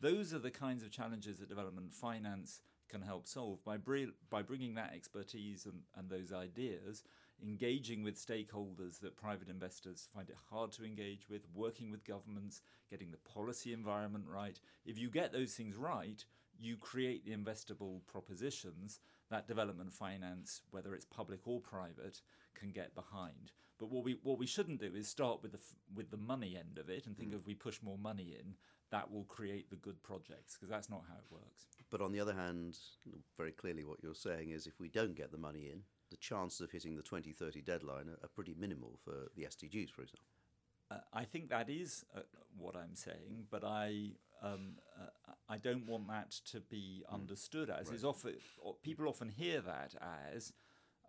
Those 0.00 0.34
are 0.34 0.40
the 0.40 0.50
kinds 0.50 0.82
of 0.82 0.90
challenges 0.90 1.38
that 1.38 1.48
development 1.48 1.94
finance 1.94 2.62
can 2.88 3.02
help 3.02 3.26
solve 3.26 3.64
by 3.64 3.76
br- 3.76 4.14
by 4.30 4.42
bringing 4.42 4.74
that 4.74 4.92
expertise 4.94 5.66
and, 5.66 5.82
and 5.96 6.08
those 6.08 6.32
ideas, 6.32 7.02
engaging 7.42 8.02
with 8.02 8.16
stakeholders 8.16 9.00
that 9.00 9.16
private 9.16 9.48
investors 9.48 10.08
find 10.14 10.30
it 10.30 10.36
hard 10.50 10.72
to 10.72 10.84
engage 10.84 11.28
with, 11.28 11.42
working 11.54 11.90
with 11.90 12.04
governments, 12.04 12.62
getting 12.90 13.10
the 13.10 13.18
policy 13.18 13.72
environment 13.72 14.24
right. 14.28 14.60
If 14.84 14.98
you 14.98 15.10
get 15.10 15.32
those 15.32 15.54
things 15.54 15.76
right, 15.76 16.24
you 16.58 16.76
create 16.76 17.24
the 17.24 17.36
investable 17.36 18.00
propositions 18.06 19.00
that 19.30 19.48
development 19.48 19.92
finance, 19.92 20.62
whether 20.70 20.94
it's 20.94 21.04
public 21.04 21.40
or 21.46 21.60
private, 21.60 22.20
can 22.54 22.70
get 22.70 22.94
behind. 22.94 23.52
But 23.78 23.90
what 23.90 24.04
we 24.04 24.18
what 24.22 24.38
we 24.38 24.46
shouldn't 24.46 24.80
do 24.80 24.92
is 24.94 25.08
start 25.08 25.42
with 25.42 25.52
the 25.52 25.58
with 25.94 26.10
the 26.10 26.16
money 26.16 26.56
end 26.56 26.78
of 26.78 26.88
it 26.88 27.06
and 27.06 27.16
think 27.16 27.32
mm. 27.32 27.36
if 27.36 27.46
we 27.46 27.54
push 27.54 27.80
more 27.82 27.98
money 27.98 28.36
in, 28.38 28.54
that 28.90 29.12
will 29.12 29.24
create 29.24 29.68
the 29.68 29.76
good 29.76 30.02
projects 30.02 30.54
because 30.54 30.70
that's 30.70 30.88
not 30.88 31.04
how 31.08 31.16
it 31.16 31.30
works. 31.30 31.66
But 31.90 32.00
on 32.00 32.12
the 32.12 32.20
other 32.20 32.34
hand, 32.34 32.78
very 33.36 33.52
clearly 33.52 33.84
what 33.84 34.02
you're 34.02 34.14
saying 34.14 34.50
is 34.50 34.66
if 34.66 34.80
we 34.80 34.88
don't 34.88 35.14
get 35.14 35.30
the 35.30 35.38
money 35.38 35.70
in, 35.72 35.82
the 36.10 36.16
chances 36.16 36.60
of 36.60 36.70
hitting 36.70 36.96
the 36.96 37.02
2030 37.02 37.62
deadline 37.62 38.08
are, 38.08 38.24
are 38.24 38.28
pretty 38.34 38.54
minimal 38.58 38.98
for 39.04 39.28
the 39.36 39.42
SDGs, 39.42 39.90
for 39.90 40.02
example. 40.02 40.26
Uh, 40.90 40.98
I 41.12 41.24
think 41.24 41.48
that 41.50 41.68
is 41.68 42.04
uh, 42.16 42.20
what 42.56 42.76
I'm 42.76 42.94
saying, 42.94 43.46
but 43.50 43.64
I 43.64 44.12
um, 44.42 44.76
uh, 45.00 45.32
I 45.48 45.58
don't 45.58 45.86
want 45.86 46.08
that 46.08 46.30
to 46.52 46.60
be 46.60 47.02
mm. 47.02 47.14
understood 47.14 47.70
as 47.70 47.88
right. 47.88 47.96
is 47.96 48.04
often 48.04 48.34
people 48.82 49.08
often 49.08 49.30
hear 49.30 49.60
that 49.62 49.94
as 50.34 50.52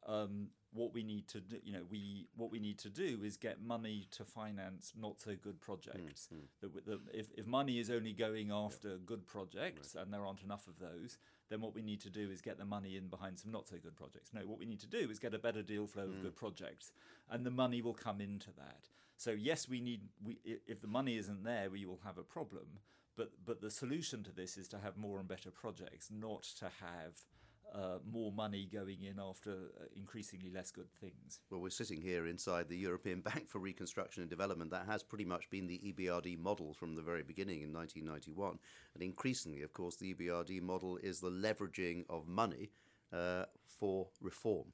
um, 0.07 0.47
what 0.73 0.93
we 0.93 1.03
need 1.03 1.27
to 1.29 1.39
do. 1.39 1.57
You 1.63 1.73
know, 1.73 1.83
we 1.89 2.27
what 2.35 2.51
we 2.51 2.59
need 2.59 2.79
to 2.79 2.89
do 2.89 3.19
is 3.23 3.37
get 3.37 3.61
money 3.61 4.07
to 4.11 4.25
finance 4.25 4.93
not 4.99 5.19
so 5.19 5.35
good 5.41 5.59
projects. 5.59 6.29
Mm. 6.33 6.69
Mm. 6.69 6.85
That, 6.85 6.99
if 7.13 7.27
if 7.37 7.47
money 7.47 7.79
is 7.79 7.89
only 7.89 8.13
going 8.13 8.51
after 8.51 8.89
yeah. 8.89 8.95
good 9.05 9.27
projects 9.27 9.95
right. 9.95 10.03
and 10.03 10.13
there 10.13 10.25
aren't 10.25 10.43
enough 10.43 10.67
of 10.67 10.79
those, 10.79 11.17
then 11.49 11.61
what 11.61 11.73
we 11.73 11.81
need 11.81 12.01
to 12.01 12.09
do 12.09 12.29
is 12.31 12.41
get 12.41 12.57
the 12.57 12.65
money 12.65 12.95
in 12.95 13.07
behind 13.07 13.39
some 13.39 13.51
not 13.51 13.67
so 13.67 13.75
good 13.81 13.95
projects. 13.95 14.31
No, 14.33 14.41
what 14.41 14.59
we 14.59 14.65
need 14.65 14.79
to 14.81 14.87
do 14.87 15.09
is 15.09 15.19
get 15.19 15.33
a 15.33 15.39
better 15.39 15.61
deal 15.61 15.87
flow 15.87 16.03
of 16.03 16.09
mm. 16.09 16.21
good 16.23 16.35
projects, 16.35 16.91
and 17.29 17.45
the 17.45 17.51
money 17.51 17.81
will 17.81 17.93
come 17.93 18.21
into 18.21 18.51
that. 18.57 18.89
So 19.17 19.31
yes, 19.31 19.67
we 19.67 19.81
need. 19.81 20.01
We, 20.23 20.37
if 20.45 20.81
the 20.81 20.87
money 20.87 21.17
isn't 21.17 21.43
there, 21.43 21.69
we 21.69 21.85
will 21.85 21.99
have 22.05 22.17
a 22.17 22.23
problem. 22.23 22.79
But 23.15 23.31
but 23.43 23.61
the 23.61 23.71
solution 23.71 24.23
to 24.23 24.31
this 24.31 24.57
is 24.57 24.67
to 24.69 24.77
have 24.77 24.95
more 24.95 25.17
and 25.19 25.27
better 25.27 25.49
projects, 25.49 26.09
not 26.11 26.43
to 26.59 26.65
have 26.65 27.25
uh, 27.73 27.99
more 28.09 28.31
money 28.31 28.67
going 28.71 29.03
in 29.03 29.19
after 29.19 29.51
uh, 29.51 29.85
increasingly 29.95 30.49
less 30.49 30.71
good 30.71 30.91
things. 31.01 31.39
Well, 31.49 31.61
we're 31.61 31.69
sitting 31.69 32.01
here 32.01 32.27
inside 32.27 32.69
the 32.69 32.77
European 32.77 33.21
Bank 33.21 33.49
for 33.49 33.59
Reconstruction 33.59 34.21
and 34.21 34.29
Development. 34.29 34.71
That 34.71 34.85
has 34.87 35.03
pretty 35.03 35.25
much 35.25 35.49
been 35.49 35.67
the 35.67 35.79
EBRD 35.79 36.39
model 36.39 36.73
from 36.73 36.95
the 36.95 37.01
very 37.01 37.23
beginning 37.23 37.61
in 37.61 37.73
1991. 37.73 38.59
And 38.93 39.03
increasingly, 39.03 39.61
of 39.61 39.73
course, 39.73 39.95
the 39.97 40.13
EBRD 40.13 40.61
model 40.61 40.97
is 40.97 41.19
the 41.19 41.31
leveraging 41.31 42.05
of 42.09 42.27
money 42.27 42.71
uh, 43.13 43.45
for 43.65 44.07
reform. 44.21 44.73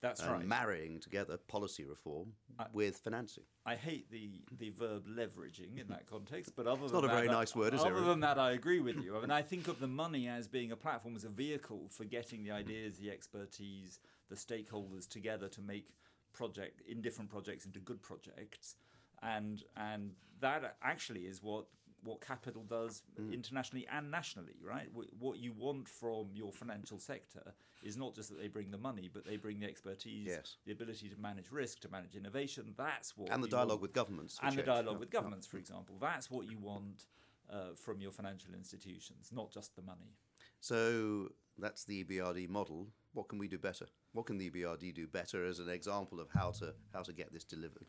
That's 0.00 0.24
right. 0.24 0.44
Marrying 0.44 0.98
together 0.98 1.36
policy 1.36 1.84
reform 1.84 2.32
I, 2.58 2.66
with 2.72 2.96
financing. 2.96 3.44
I 3.66 3.76
hate 3.76 4.10
the, 4.10 4.40
the 4.58 4.70
verb 4.70 5.06
leveraging 5.06 5.78
in 5.78 5.88
that 5.88 6.06
context, 6.06 6.54
but 6.56 6.66
other 6.66 6.84
it's 6.84 6.92
than 6.92 7.02
not 7.02 7.10
a 7.10 7.14
very 7.14 7.28
nice 7.28 7.54
word, 7.54 7.74
is 7.74 7.80
other 7.80 7.90
it? 7.90 7.96
Other 7.98 8.06
than 8.06 8.20
that, 8.20 8.38
I 8.38 8.52
agree 8.52 8.80
with 8.80 8.96
you. 8.96 9.16
I 9.16 9.20
mean, 9.20 9.30
I 9.30 9.42
think 9.42 9.68
of 9.68 9.78
the 9.78 9.86
money 9.86 10.26
as 10.26 10.48
being 10.48 10.72
a 10.72 10.76
platform, 10.76 11.16
as 11.16 11.24
a 11.24 11.28
vehicle 11.28 11.88
for 11.90 12.04
getting 12.04 12.44
the 12.44 12.50
ideas, 12.50 12.96
the 12.96 13.10
expertise, 13.10 14.00
the 14.30 14.36
stakeholders 14.36 15.06
together 15.06 15.48
to 15.48 15.60
make 15.60 15.88
project 16.32 16.80
in 16.88 17.02
different 17.02 17.30
projects 17.30 17.66
into 17.66 17.80
good 17.80 18.00
projects, 18.00 18.76
and 19.22 19.64
and 19.76 20.12
that 20.40 20.76
actually 20.82 21.22
is 21.22 21.42
what 21.42 21.66
what 22.02 22.20
capital 22.20 22.62
does 22.62 23.02
mm. 23.20 23.32
internationally 23.32 23.86
and 23.92 24.10
nationally, 24.10 24.56
right? 24.62 24.88
what 25.18 25.38
you 25.38 25.52
want 25.52 25.88
from 25.88 26.28
your 26.34 26.52
financial 26.52 26.98
sector 26.98 27.54
is 27.82 27.96
not 27.96 28.14
just 28.14 28.30
that 28.30 28.40
they 28.40 28.48
bring 28.48 28.70
the 28.70 28.78
money, 28.78 29.10
but 29.12 29.24
they 29.26 29.36
bring 29.36 29.60
the 29.60 29.66
expertise, 29.66 30.26
yes. 30.26 30.56
the 30.66 30.72
ability 30.72 31.08
to 31.08 31.20
manage 31.20 31.50
risk, 31.50 31.80
to 31.80 31.90
manage 31.90 32.14
innovation. 32.16 32.74
That's 32.76 33.16
what 33.16 33.30
and 33.30 33.42
the 33.42 33.48
dialogue 33.48 33.70
want. 33.70 33.82
with 33.82 33.92
governments 33.92 34.38
and 34.42 34.56
the 34.56 34.62
dialogue 34.62 35.00
with 35.00 35.10
governments, 35.10 35.46
for 35.46 35.56
example. 35.56 35.96
That's 36.00 36.30
what 36.30 36.50
you 36.50 36.58
want 36.58 37.06
uh, 37.50 37.74
from 37.76 38.00
your 38.00 38.12
financial 38.12 38.54
institutions, 38.54 39.30
not 39.32 39.50
just 39.50 39.76
the 39.76 39.82
money. 39.82 40.14
So 40.60 41.30
that's 41.58 41.84
the 41.84 42.04
EBRD 42.04 42.48
model. 42.48 42.88
What 43.12 43.28
can 43.28 43.38
we 43.38 43.48
do 43.48 43.58
better? 43.58 43.86
What 44.12 44.26
can 44.26 44.38
the 44.38 44.50
EBRD 44.50 44.94
do 44.94 45.06
better 45.06 45.44
as 45.44 45.58
an 45.58 45.68
example 45.68 46.20
of 46.20 46.28
how 46.32 46.50
to 46.52 46.74
how 46.92 47.02
to 47.02 47.12
get 47.12 47.32
this 47.32 47.44
delivered? 47.44 47.86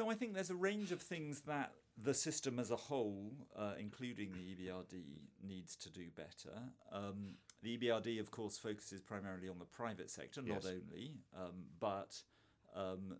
So 0.00 0.08
I 0.08 0.14
think 0.14 0.32
there's 0.32 0.48
a 0.48 0.56
range 0.56 0.92
of 0.92 1.02
things 1.02 1.42
that 1.42 1.72
the 2.02 2.14
system 2.14 2.58
as 2.58 2.70
a 2.70 2.76
whole, 2.76 3.34
uh, 3.54 3.74
including 3.78 4.32
the 4.32 4.38
EBRD, 4.38 5.02
needs 5.46 5.76
to 5.76 5.90
do 5.90 6.06
better. 6.16 6.56
Um, 6.90 7.34
the 7.62 7.76
EBRD, 7.76 8.18
of 8.18 8.30
course, 8.30 8.56
focuses 8.56 9.02
primarily 9.02 9.50
on 9.50 9.58
the 9.58 9.66
private 9.66 10.10
sector, 10.10 10.40
not 10.40 10.64
yes. 10.64 10.72
only, 10.72 11.16
um, 11.38 11.64
but 11.78 12.16
um, 12.74 13.18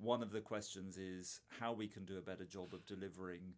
one 0.00 0.22
of 0.22 0.32
the 0.32 0.40
questions 0.40 0.96
is 0.96 1.42
how 1.60 1.74
we 1.74 1.86
can 1.86 2.06
do 2.06 2.16
a 2.16 2.22
better 2.22 2.46
job 2.46 2.72
of 2.72 2.86
delivering 2.86 3.52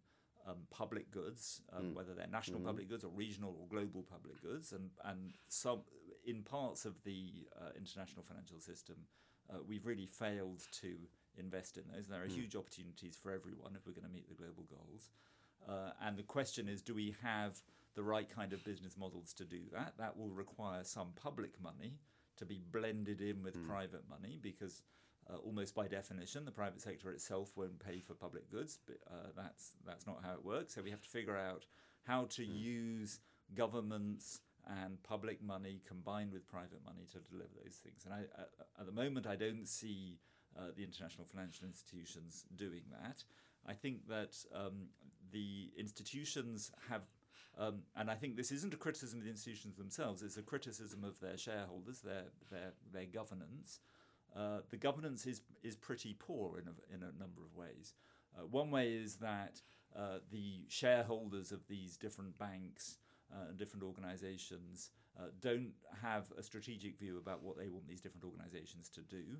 um, 0.45 0.57
public 0.69 1.09
goods, 1.11 1.61
um, 1.71 1.83
mm. 1.83 1.93
whether 1.93 2.13
they're 2.13 2.27
national 2.27 2.59
mm-hmm. 2.59 2.67
public 2.67 2.89
goods 2.89 3.05
or 3.05 3.11
regional 3.15 3.55
or 3.57 3.67
global 3.69 4.03
public 4.03 4.41
goods, 4.41 4.73
and 4.73 4.89
and 5.05 5.31
some 5.47 5.79
in 6.25 6.43
parts 6.43 6.83
of 6.83 7.01
the 7.05 7.47
uh, 7.57 7.69
international 7.77 8.21
financial 8.21 8.59
system, 8.59 8.97
uh, 9.49 9.59
we've 9.65 9.85
really 9.85 10.07
failed 10.07 10.63
to 10.81 10.97
invest 11.37 11.77
in 11.77 11.83
those. 11.93 12.05
And 12.05 12.13
there 12.13 12.23
are 12.23 12.27
mm. 12.27 12.35
huge 12.35 12.55
opportunities 12.55 13.17
for 13.21 13.31
everyone 13.31 13.75
if 13.75 13.85
we're 13.85 13.93
going 13.93 14.07
to 14.07 14.13
meet 14.13 14.27
the 14.29 14.35
global 14.35 14.63
goals. 14.69 15.09
Uh, 15.67 15.91
and 16.05 16.17
the 16.17 16.23
question 16.23 16.67
is, 16.67 16.81
do 16.81 16.93
we 16.93 17.15
have 17.23 17.61
the 17.95 18.03
right 18.03 18.29
kind 18.29 18.53
of 18.53 18.63
business 18.63 18.97
models 18.97 19.33
to 19.33 19.45
do 19.45 19.61
that? 19.73 19.93
That 19.97 20.17
will 20.17 20.29
require 20.29 20.83
some 20.83 21.09
public 21.15 21.61
money 21.61 21.99
to 22.37 22.45
be 22.45 22.59
blended 22.71 23.21
in 23.21 23.43
with 23.43 23.57
mm. 23.57 23.67
private 23.67 24.03
money 24.09 24.37
because 24.41 24.83
uh, 25.29 25.37
almost 25.37 25.73
by 25.73 25.87
definition, 25.87 26.45
the 26.45 26.51
private 26.51 26.81
sector 26.81 27.09
itself 27.09 27.51
won't 27.55 27.79
pay 27.79 27.99
for 27.99 28.13
public 28.13 28.51
goods. 28.51 28.79
But 28.85 28.97
uh, 29.09 29.29
that's 29.35 29.71
that's 29.85 30.05
not 30.05 30.19
how 30.23 30.33
it 30.33 30.45
works. 30.45 30.75
So 30.75 30.81
we 30.81 30.91
have 30.91 31.01
to 31.01 31.09
figure 31.09 31.37
out 31.37 31.65
how 32.03 32.25
to 32.25 32.43
mm. 32.43 32.59
use 32.59 33.19
governments 33.53 34.41
and 34.83 35.01
public 35.03 35.43
money 35.43 35.81
combined 35.87 36.31
with 36.31 36.47
private 36.47 36.83
money 36.85 37.07
to 37.11 37.19
deliver 37.19 37.51
those 37.63 37.75
things. 37.75 38.03
And 38.05 38.13
I, 38.13 38.21
at 38.79 38.85
the 38.85 38.91
moment, 38.91 39.27
I 39.27 39.35
don't 39.35 39.67
see 39.67 40.19
uh, 40.57 40.71
the 40.75 40.83
international 40.83 41.25
financial 41.25 41.65
institutions 41.65 42.45
doing 42.55 42.83
that. 42.91 43.23
I 43.67 43.73
think 43.73 44.07
that 44.07 44.35
um, 44.53 44.89
the 45.31 45.71
institutions 45.77 46.71
have, 46.89 47.01
um, 47.57 47.81
and 47.95 48.09
I 48.09 48.15
think 48.15 48.35
this 48.35 48.51
isn't 48.51 48.73
a 48.73 48.77
criticism 48.77 49.19
of 49.19 49.25
the 49.25 49.31
institutions 49.31 49.77
themselves, 49.77 50.21
it's 50.21 50.37
a 50.37 50.43
criticism 50.43 51.03
of 51.03 51.19
their 51.19 51.37
shareholders, 51.37 52.01
their, 52.01 52.25
their, 52.51 52.73
their 52.91 53.05
governance. 53.05 53.79
Uh, 54.35 54.59
the 54.69 54.77
governance 54.77 55.25
is, 55.25 55.41
is 55.63 55.75
pretty 55.75 56.15
poor 56.19 56.59
in 56.59 56.67
a, 56.67 56.95
in 56.95 57.01
a 57.01 57.17
number 57.19 57.41
of 57.43 57.55
ways. 57.55 57.93
Uh, 58.37 58.45
one 58.45 58.69
way 58.69 58.93
is 58.93 59.15
that 59.15 59.61
uh, 59.97 60.19
the 60.31 60.65
shareholders 60.67 61.51
of 61.51 61.67
these 61.67 61.95
different 61.95 62.37
banks 62.37 62.97
uh, 63.33 63.49
and 63.49 63.57
different 63.57 63.83
organizations 63.83 64.91
uh, 65.17 65.27
don't 65.41 65.71
have 66.01 66.31
a 66.37 66.43
strategic 66.43 66.99
view 66.99 67.17
about 67.17 67.41
what 67.41 67.57
they 67.57 67.69
want 67.69 67.87
these 67.87 68.01
different 68.01 68.25
organizations 68.25 68.89
to 68.89 69.01
do. 69.01 69.37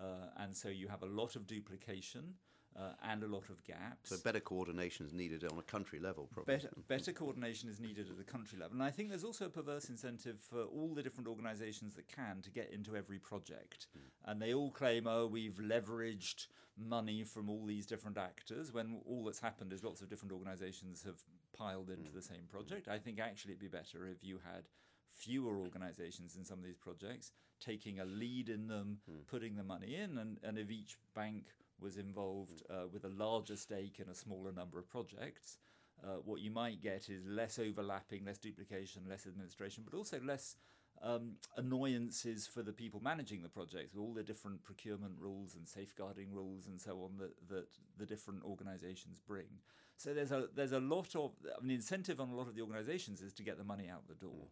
Uh, 0.00 0.42
and 0.42 0.56
so 0.56 0.68
you 0.68 0.88
have 0.88 1.02
a 1.02 1.06
lot 1.06 1.36
of 1.36 1.46
duplication. 1.46 2.34
Uh, 2.76 2.92
and 3.02 3.24
a 3.24 3.26
lot 3.26 3.50
of 3.50 3.64
gaps. 3.64 4.10
So 4.10 4.16
better 4.22 4.38
coordination 4.38 5.04
is 5.04 5.12
needed 5.12 5.44
on 5.44 5.58
a 5.58 5.62
country 5.62 5.98
level, 5.98 6.28
probably. 6.32 6.54
Better, 6.54 6.70
better 6.86 7.12
coordination 7.12 7.68
is 7.68 7.80
needed 7.80 8.08
at 8.08 8.16
the 8.16 8.22
country 8.22 8.60
level, 8.60 8.74
and 8.74 8.82
I 8.82 8.92
think 8.92 9.08
there's 9.08 9.24
also 9.24 9.46
a 9.46 9.50
perverse 9.50 9.90
incentive 9.90 10.38
for 10.38 10.62
all 10.62 10.94
the 10.94 11.02
different 11.02 11.26
organisations 11.26 11.96
that 11.96 12.06
can 12.06 12.42
to 12.42 12.50
get 12.50 12.70
into 12.72 12.96
every 12.96 13.18
project, 13.18 13.88
mm. 13.98 14.02
and 14.24 14.40
they 14.40 14.54
all 14.54 14.70
claim, 14.70 15.08
"Oh, 15.08 15.26
we've 15.26 15.56
leveraged 15.56 16.46
money 16.78 17.24
from 17.24 17.50
all 17.50 17.66
these 17.66 17.86
different 17.86 18.16
actors." 18.16 18.72
When 18.72 19.00
all 19.04 19.24
that's 19.24 19.40
happened 19.40 19.72
is 19.72 19.82
lots 19.82 20.00
of 20.00 20.08
different 20.08 20.32
organisations 20.32 21.02
have 21.02 21.24
piled 21.52 21.90
into 21.90 22.12
mm. 22.12 22.14
the 22.14 22.22
same 22.22 22.46
project. 22.48 22.86
I 22.86 22.98
think 22.98 23.18
actually 23.18 23.54
it'd 23.54 23.60
be 23.60 23.66
better 23.66 24.06
if 24.06 24.22
you 24.22 24.38
had 24.44 24.68
fewer 25.10 25.58
organizations 25.58 26.36
in 26.36 26.44
some 26.44 26.58
of 26.58 26.64
these 26.64 26.76
projects, 26.76 27.32
taking 27.60 28.00
a 28.00 28.04
lead 28.04 28.48
in 28.48 28.68
them, 28.68 28.98
mm. 29.10 29.26
putting 29.26 29.56
the 29.56 29.64
money 29.64 29.94
in, 29.94 30.18
and, 30.18 30.38
and 30.42 30.58
if 30.58 30.70
each 30.70 30.96
bank 31.14 31.46
was 31.80 31.96
involved 31.96 32.62
uh, 32.70 32.86
with 32.92 33.04
a 33.04 33.08
larger 33.08 33.56
stake 33.56 33.98
in 33.98 34.08
a 34.08 34.14
smaller 34.14 34.52
number 34.52 34.78
of 34.78 34.88
projects, 34.88 35.58
uh, 36.02 36.16
what 36.24 36.40
you 36.40 36.50
might 36.50 36.80
get 36.80 37.08
is 37.08 37.24
less 37.26 37.58
overlapping, 37.58 38.24
less 38.24 38.38
duplication, 38.38 39.02
less 39.08 39.26
administration, 39.26 39.84
but 39.84 39.96
also 39.96 40.20
less 40.24 40.56
um, 41.02 41.36
annoyances 41.56 42.46
for 42.46 42.62
the 42.62 42.72
people 42.72 43.00
managing 43.02 43.42
the 43.42 43.48
projects 43.48 43.94
with 43.94 44.02
all 44.02 44.12
the 44.12 44.22
different 44.22 44.62
procurement 44.64 45.14
rules 45.18 45.54
and 45.54 45.66
safeguarding 45.66 46.32
rules 46.32 46.66
and 46.66 46.80
so 46.80 47.02
on 47.02 47.16
that, 47.18 47.48
that 47.48 47.66
the 47.98 48.06
different 48.06 48.44
organizations 48.44 49.20
bring. 49.26 49.60
So 49.96 50.14
there's 50.14 50.32
a 50.32 50.48
there's 50.54 50.72
a 50.72 50.80
lot 50.80 51.14
of 51.14 51.32
I 51.46 51.60
mean, 51.60 51.68
the 51.68 51.74
incentive 51.74 52.20
on 52.20 52.30
a 52.30 52.34
lot 52.34 52.48
of 52.48 52.54
the 52.54 52.62
organizations 52.62 53.20
is 53.20 53.32
to 53.34 53.42
get 53.42 53.58
the 53.58 53.64
money 53.64 53.88
out 53.90 54.08
the 54.08 54.14
door. 54.14 54.48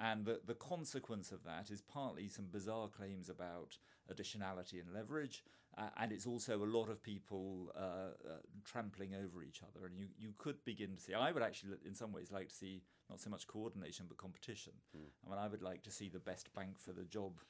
And 0.00 0.24
the, 0.24 0.40
the 0.46 0.54
consequence 0.54 1.30
of 1.30 1.44
that 1.44 1.70
is 1.70 1.82
partly 1.82 2.26
some 2.28 2.46
bizarre 2.50 2.88
claims 2.88 3.28
about 3.28 3.76
additionality 4.10 4.80
and 4.80 4.94
leverage, 4.94 5.44
uh, 5.76 5.90
and 5.98 6.10
it's 6.10 6.26
also 6.26 6.56
a 6.56 6.64
lot 6.64 6.88
of 6.88 7.02
people 7.02 7.70
uh, 7.76 8.14
uh, 8.26 8.38
trampling 8.64 9.14
over 9.14 9.42
each 9.42 9.60
other. 9.62 9.86
And 9.86 9.96
you, 9.96 10.06
you 10.18 10.32
could 10.38 10.64
begin 10.64 10.96
to 10.96 11.02
see, 11.02 11.14
I 11.14 11.30
would 11.30 11.42
actually, 11.42 11.72
in 11.86 11.94
some 11.94 12.12
ways, 12.12 12.32
like 12.32 12.48
to 12.48 12.54
see 12.54 12.82
not 13.10 13.20
so 13.20 13.30
much 13.30 13.46
coordination 13.46 14.06
but 14.08 14.16
competition. 14.16 14.72
Mm. 14.96 15.10
I 15.26 15.30
mean, 15.30 15.38
I 15.38 15.48
would 15.48 15.62
like 15.62 15.82
to 15.82 15.90
see 15.90 16.08
the 16.08 16.18
best 16.18 16.52
bank 16.54 16.78
for 16.78 16.92
the 16.92 17.04
job 17.04 17.40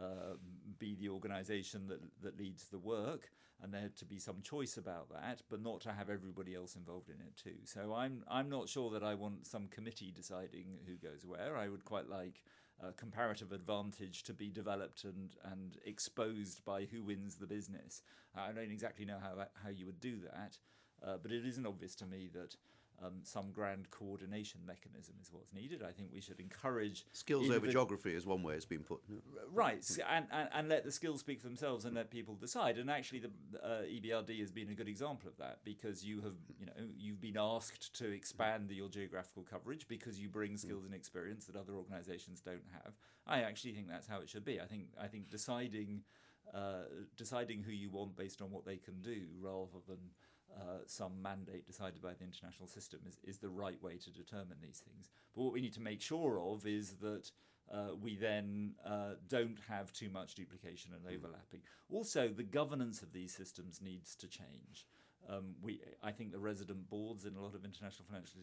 uh, 0.00 0.36
be 0.78 0.94
the 0.94 1.08
organisation 1.08 1.88
that 1.88 2.00
that 2.22 2.38
leads 2.38 2.64
the 2.66 2.78
work, 2.78 3.30
and 3.62 3.72
there 3.72 3.90
to 3.96 4.04
be 4.04 4.18
some 4.18 4.42
choice 4.42 4.76
about 4.76 5.08
that, 5.10 5.42
but 5.50 5.62
not 5.62 5.80
to 5.82 5.92
have 5.92 6.10
everybody 6.10 6.54
else 6.54 6.76
involved 6.76 7.08
in 7.08 7.16
it 7.16 7.36
too. 7.36 7.58
So 7.64 7.94
I'm 7.94 8.24
I'm 8.28 8.48
not 8.48 8.68
sure 8.68 8.90
that 8.90 9.02
I 9.02 9.14
want 9.14 9.46
some 9.46 9.68
committee 9.68 10.12
deciding 10.14 10.78
who 10.86 10.96
goes 10.96 11.24
where. 11.24 11.56
I 11.56 11.68
would 11.68 11.84
quite 11.84 12.08
like 12.08 12.42
comparative 12.96 13.52
advantage 13.52 14.24
to 14.24 14.34
be 14.34 14.50
developed 14.50 15.04
and 15.04 15.36
and 15.44 15.76
exposed 15.84 16.64
by 16.64 16.84
who 16.84 17.02
wins 17.02 17.36
the 17.36 17.46
business. 17.46 18.02
I 18.34 18.52
don't 18.52 18.72
exactly 18.72 19.04
know 19.04 19.18
how 19.22 19.34
that, 19.36 19.52
how 19.62 19.70
you 19.70 19.86
would 19.86 20.00
do 20.00 20.16
that, 20.32 20.58
uh, 21.06 21.16
but 21.22 21.32
it 21.32 21.46
isn't 21.46 21.66
obvious 21.66 21.94
to 21.96 22.06
me 22.06 22.28
that 22.32 22.56
um, 23.04 23.14
some 23.22 23.50
grand 23.52 23.90
coordination 23.90 24.60
mechanism 24.66 25.14
is 25.20 25.30
what's 25.32 25.52
needed. 25.52 25.82
I 25.82 25.92
think 25.92 26.10
we 26.12 26.20
should 26.20 26.38
encourage 26.40 27.04
skills 27.12 27.50
over 27.50 27.66
geography 27.66 28.14
is 28.14 28.26
one 28.26 28.42
way 28.42 28.54
it's 28.54 28.64
been 28.64 28.84
put. 28.84 29.00
Right, 29.52 29.84
and, 30.08 30.26
and, 30.30 30.48
and 30.52 30.68
let 30.68 30.84
the 30.84 30.92
skills 30.92 31.20
speak 31.20 31.40
for 31.40 31.48
themselves 31.48 31.84
and 31.84 31.94
let 31.94 32.10
people 32.10 32.34
decide. 32.34 32.78
And 32.78 32.90
actually, 32.90 33.20
the 33.20 33.30
uh, 33.62 33.82
EBRD 33.82 34.38
has 34.40 34.50
been 34.50 34.68
a 34.70 34.74
good 34.74 34.88
example 34.88 35.28
of 35.28 35.36
that 35.38 35.58
because 35.64 36.04
you 36.04 36.20
have 36.22 36.34
you 36.58 36.66
know 36.66 36.72
you've 36.96 37.20
been 37.20 37.36
asked 37.38 37.94
to 37.98 38.10
expand 38.12 38.70
your 38.70 38.88
geographical 38.88 39.42
coverage 39.42 39.88
because 39.88 40.20
you 40.20 40.28
bring 40.28 40.56
skills 40.56 40.84
and 40.84 40.94
experience 40.94 41.46
that 41.46 41.56
other 41.56 41.74
organisations 41.74 42.40
don't 42.40 42.66
have. 42.72 42.94
I 43.26 43.42
actually 43.42 43.72
think 43.72 43.88
that's 43.88 44.06
how 44.06 44.20
it 44.20 44.28
should 44.28 44.44
be. 44.44 44.60
I 44.60 44.66
think 44.66 44.84
I 45.00 45.06
think 45.08 45.30
deciding. 45.30 46.02
Uh, 46.52 46.82
deciding 47.16 47.62
who 47.62 47.72
you 47.72 47.88
want 47.88 48.14
based 48.14 48.42
on 48.42 48.50
what 48.50 48.66
they 48.66 48.76
can 48.76 49.00
do 49.00 49.22
rather 49.40 49.78
than 49.88 49.96
uh, 50.56 50.78
some 50.86 51.20
mandate 51.22 51.66
decided 51.66 52.02
by 52.02 52.14
the 52.14 52.24
international 52.24 52.68
system 52.68 53.00
is, 53.06 53.16
is 53.24 53.38
the 53.38 53.48
right 53.48 53.82
way 53.82 53.96
to 53.96 54.10
determine 54.10 54.58
these 54.62 54.78
things. 54.78 55.08
But 55.34 55.42
what 55.42 55.52
we 55.52 55.60
need 55.60 55.74
to 55.74 55.80
make 55.80 56.00
sure 56.00 56.40
of 56.40 56.66
is 56.66 56.94
that 57.00 57.30
uh, 57.72 57.94
we 58.00 58.16
then 58.16 58.74
uh, 58.84 59.14
don't 59.28 59.58
have 59.68 59.92
too 59.92 60.10
much 60.10 60.34
duplication 60.34 60.92
and 60.92 61.06
overlapping. 61.06 61.60
Also, 61.90 62.28
the 62.28 62.42
governance 62.42 63.02
of 63.02 63.12
these 63.12 63.32
systems 63.34 63.80
needs 63.80 64.14
to 64.16 64.28
change. 64.28 64.86
Um, 65.28 65.54
we, 65.62 65.80
I 66.02 66.10
think 66.10 66.32
the 66.32 66.40
resident 66.40 66.90
boards 66.90 67.24
in 67.24 67.36
a 67.36 67.40
lot 67.40 67.54
of 67.54 67.64
international 67.64 68.06
financial 68.06 68.40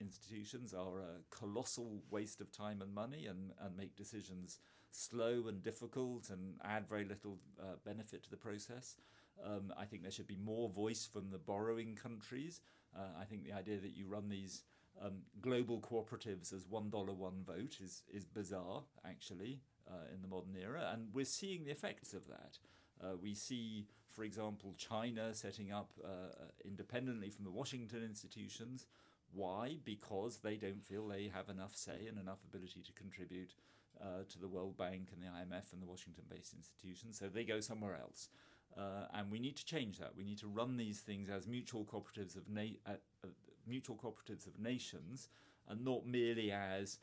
institutions 0.00 0.72
are 0.72 1.00
a 1.00 1.20
colossal 1.30 2.02
waste 2.10 2.40
of 2.40 2.50
time 2.50 2.80
and 2.80 2.92
money 2.94 3.26
and, 3.26 3.52
and 3.60 3.76
make 3.76 3.96
decisions 3.96 4.58
slow 4.90 5.44
and 5.48 5.62
difficult 5.62 6.30
and 6.30 6.54
add 6.64 6.88
very 6.88 7.04
little 7.04 7.38
uh, 7.60 7.74
benefit 7.84 8.22
to 8.24 8.30
the 8.30 8.36
process. 8.36 8.96
Um, 9.44 9.72
I 9.78 9.84
think 9.84 10.02
there 10.02 10.10
should 10.10 10.26
be 10.26 10.36
more 10.36 10.68
voice 10.68 11.08
from 11.10 11.30
the 11.30 11.38
borrowing 11.38 11.94
countries. 11.94 12.60
Uh, 12.96 13.20
I 13.20 13.24
think 13.24 13.44
the 13.44 13.52
idea 13.52 13.78
that 13.78 13.96
you 13.96 14.06
run 14.06 14.28
these 14.28 14.62
um, 15.02 15.22
global 15.40 15.80
cooperatives 15.80 16.52
as 16.52 16.66
one 16.68 16.90
dollar 16.90 17.12
one 17.12 17.42
vote 17.44 17.78
is 17.82 18.02
is 18.12 18.24
bizarre 18.24 18.82
actually 19.04 19.60
uh, 19.88 20.12
in 20.14 20.22
the 20.22 20.28
modern 20.28 20.56
era, 20.60 20.90
and 20.92 21.08
we're 21.12 21.24
seeing 21.24 21.64
the 21.64 21.70
effects 21.70 22.12
of 22.12 22.26
that. 22.28 22.58
Uh, 23.02 23.16
we 23.20 23.34
see, 23.34 23.86
for 24.08 24.22
example, 24.22 24.74
China 24.78 25.34
setting 25.34 25.72
up 25.72 25.92
uh, 26.04 26.44
independently 26.64 27.30
from 27.30 27.44
the 27.44 27.50
Washington 27.50 28.04
institutions. 28.04 28.86
Why? 29.32 29.78
Because 29.84 30.38
they 30.38 30.56
don't 30.56 30.84
feel 30.84 31.08
they 31.08 31.30
have 31.34 31.48
enough 31.48 31.74
say 31.74 32.06
and 32.06 32.18
enough 32.18 32.44
ability 32.44 32.82
to 32.82 32.92
contribute 32.92 33.54
uh, 34.00 34.24
to 34.28 34.38
the 34.38 34.48
World 34.48 34.76
Bank 34.76 35.08
and 35.12 35.22
the 35.22 35.26
IMF 35.26 35.72
and 35.72 35.82
the 35.82 35.86
Washington 35.86 36.24
based 36.28 36.54
institutions, 36.54 37.18
so 37.18 37.28
they 37.28 37.44
go 37.44 37.60
somewhere 37.60 37.96
else. 38.00 38.28
Uh, 38.76 39.06
and 39.14 39.30
we 39.30 39.38
need 39.38 39.56
to 39.56 39.64
change 39.64 39.98
that. 39.98 40.12
We 40.16 40.24
need 40.24 40.38
to 40.38 40.48
run 40.48 40.76
these 40.76 41.00
things 41.00 41.28
as 41.28 41.46
mutual 41.46 41.84
cooperatives 41.84 42.36
of 42.36 42.48
na- 42.48 42.78
uh, 42.86 42.92
uh, 43.24 43.28
mutual 43.66 43.96
cooperatives 43.96 44.46
of 44.46 44.58
nations, 44.58 45.28
and 45.68 45.84
not 45.84 46.06
merely 46.06 46.50
as 46.50 46.98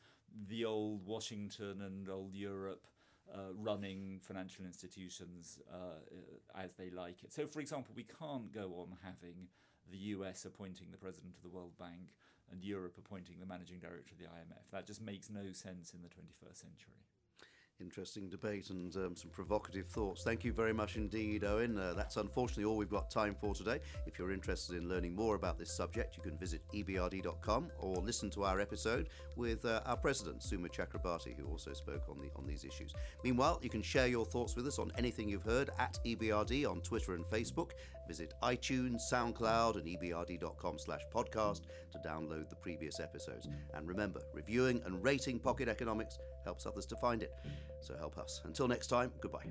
the 0.48 0.64
old 0.64 1.06
Washington 1.06 1.80
and 1.82 2.08
old 2.08 2.34
Europe 2.34 2.86
uh, 3.32 3.52
running 3.54 4.20
financial 4.22 4.64
institutions 4.64 5.60
uh, 5.72 6.58
as 6.60 6.74
they 6.74 6.90
like 6.90 7.22
it. 7.22 7.32
So, 7.32 7.46
for 7.46 7.60
example, 7.60 7.94
we 7.96 8.04
can't 8.04 8.52
go 8.52 8.74
on 8.78 8.96
having 9.04 9.48
the 9.90 9.98
US 10.14 10.44
appointing 10.44 10.88
the 10.90 10.98
president 10.98 11.34
of 11.36 11.42
the 11.42 11.48
World 11.48 11.76
Bank 11.78 12.14
and 12.50 12.64
Europe 12.64 12.96
appointing 12.98 13.36
the 13.38 13.46
managing 13.46 13.78
director 13.78 14.12
of 14.12 14.18
the 14.18 14.24
IMF. 14.24 14.70
That 14.72 14.86
just 14.86 15.00
makes 15.00 15.30
no 15.30 15.52
sense 15.52 15.94
in 15.94 16.02
the 16.02 16.08
21st 16.08 16.56
century 16.56 17.00
interesting 17.80 18.28
debate 18.28 18.70
and 18.70 18.94
um, 18.96 19.16
some 19.16 19.30
provocative 19.30 19.86
thoughts. 19.86 20.22
Thank 20.22 20.44
you 20.44 20.52
very 20.52 20.72
much 20.72 20.96
indeed, 20.96 21.44
Owen. 21.44 21.78
Uh, 21.78 21.94
that's 21.94 22.16
unfortunately 22.16 22.64
all 22.64 22.76
we've 22.76 22.90
got 22.90 23.10
time 23.10 23.34
for 23.34 23.54
today. 23.54 23.80
If 24.06 24.18
you're 24.18 24.32
interested 24.32 24.76
in 24.76 24.88
learning 24.88 25.14
more 25.14 25.34
about 25.34 25.58
this 25.58 25.72
subject, 25.72 26.16
you 26.16 26.22
can 26.22 26.36
visit 26.38 26.62
ebrd.com 26.74 27.70
or 27.78 27.96
listen 27.96 28.30
to 28.30 28.44
our 28.44 28.60
episode 28.60 29.08
with 29.36 29.64
uh, 29.64 29.80
our 29.86 29.96
president, 29.96 30.42
Suma 30.42 30.68
Chakrabarti, 30.68 31.36
who 31.36 31.46
also 31.46 31.72
spoke 31.72 32.02
on 32.08 32.18
the 32.18 32.30
on 32.36 32.46
these 32.46 32.64
issues. 32.64 32.94
Meanwhile, 33.24 33.60
you 33.62 33.70
can 33.70 33.82
share 33.82 34.06
your 34.06 34.24
thoughts 34.24 34.56
with 34.56 34.66
us 34.66 34.78
on 34.78 34.92
anything 34.96 35.28
you've 35.28 35.42
heard 35.42 35.70
at 35.78 35.98
EBRD 36.04 36.68
on 36.70 36.80
Twitter 36.80 37.14
and 37.14 37.24
Facebook. 37.26 37.70
Visit 38.10 38.34
iTunes, 38.42 39.02
SoundCloud, 39.12 39.76
and 39.76 39.86
ebrd.com 39.86 40.78
slash 40.80 41.02
podcast 41.14 41.60
to 41.92 41.98
download 42.04 42.48
the 42.50 42.56
previous 42.56 42.98
episodes. 42.98 43.46
And 43.72 43.86
remember, 43.86 44.20
reviewing 44.34 44.82
and 44.84 45.02
rating 45.04 45.38
Pocket 45.38 45.68
Economics 45.68 46.18
helps 46.44 46.66
others 46.66 46.86
to 46.86 46.96
find 46.96 47.22
it. 47.22 47.32
So 47.80 47.96
help 47.96 48.18
us. 48.18 48.40
Until 48.44 48.68
next 48.68 48.88
time, 48.88 49.12
goodbye. 49.20 49.46